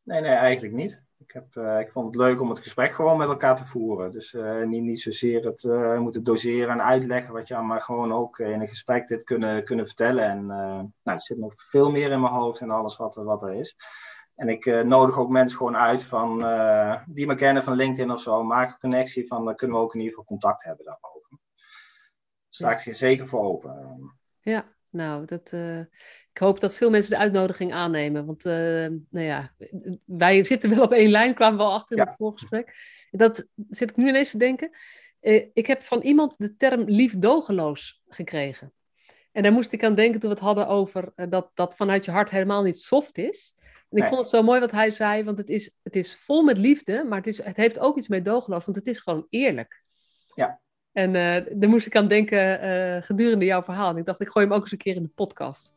[0.03, 1.03] Nee, nee, eigenlijk niet.
[1.19, 4.13] Ik, heb, ik vond het leuk om het gesprek gewoon met elkaar te voeren.
[4.13, 5.63] Dus niet, niet zozeer het
[5.99, 9.65] moeten doseren en uitleggen wat je aan, maar gewoon ook in een gesprek dit kunnen,
[9.65, 10.25] kunnen vertellen.
[10.25, 13.55] En nou, er zit nog veel meer in mijn hoofd en alles wat, wat er
[13.55, 13.77] is.
[14.39, 18.11] En ik uh, nodig ook mensen gewoon uit van, uh, die me kennen van LinkedIn
[18.11, 18.45] of zo.
[18.45, 21.39] Maak een connectie van, dan kunnen we ook in ieder geval contact hebben daarover.
[22.49, 24.13] Sta ik zeker voor open.
[24.41, 25.79] Ja, nou, dat, uh,
[26.33, 28.27] ik hoop dat veel mensen de uitnodiging aannemen.
[28.27, 29.55] Want nou ja,
[30.05, 32.09] wij zitten wel op één lijn, kwamen we al achter in ja.
[32.09, 32.75] het voorgesprek.
[33.11, 34.71] Dat zit ik nu ineens te denken.
[35.53, 38.73] ik heb van iemand de term liefdogeloos gekregen.
[39.33, 42.11] En daar moest ik aan denken toen we het hadden over dat dat vanuit je
[42.11, 43.55] hart helemaal niet soft is.
[43.91, 46.43] En ik vond het zo mooi wat hij zei, want het is, het is vol
[46.43, 49.83] met liefde, maar het, is, het heeft ook iets meedogenloos, want het is gewoon eerlijk.
[50.35, 50.61] Ja.
[50.93, 53.91] En uh, daar moest ik aan denken uh, gedurende jouw verhaal.
[53.91, 55.75] En ik dacht, ik gooi hem ook eens een keer in de podcast.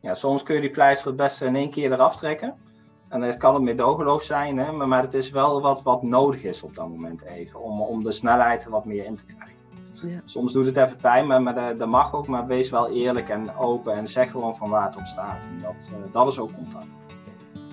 [0.00, 2.54] Ja, soms kun je die pleister het beste in één keer eraf trekken.
[3.08, 4.72] En het kan het meedogenloos zijn, hè?
[4.72, 8.04] Maar, maar het is wel wat, wat nodig is op dat moment even, om, om
[8.04, 9.54] de snelheid er wat meer in te krijgen.
[9.92, 10.20] Ja.
[10.24, 12.26] Soms doet het even pijn, maar, maar dat mag ook.
[12.26, 15.44] Maar wees wel eerlijk en open en zeg gewoon van waar het op staat.
[15.44, 17.05] En dat, uh, dat is ook contact.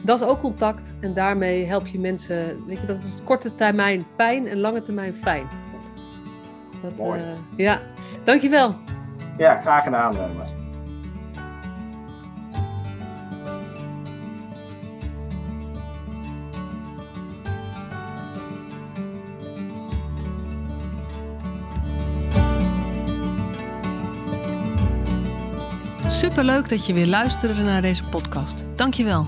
[0.04, 2.66] Dat is ook contact en daarmee help je mensen.
[2.66, 5.48] Weet je, dat is korte termijn pijn en lange termijn fijn.
[6.82, 7.20] Dat, Mooi.
[7.20, 7.26] Uh,
[7.58, 7.82] ja,
[8.24, 8.76] dankjewel.
[9.38, 10.50] Ja, graag gedaan, Mas.
[26.08, 28.66] Superleuk dat je weer luisterde naar deze podcast.
[28.76, 29.28] Dankjewel.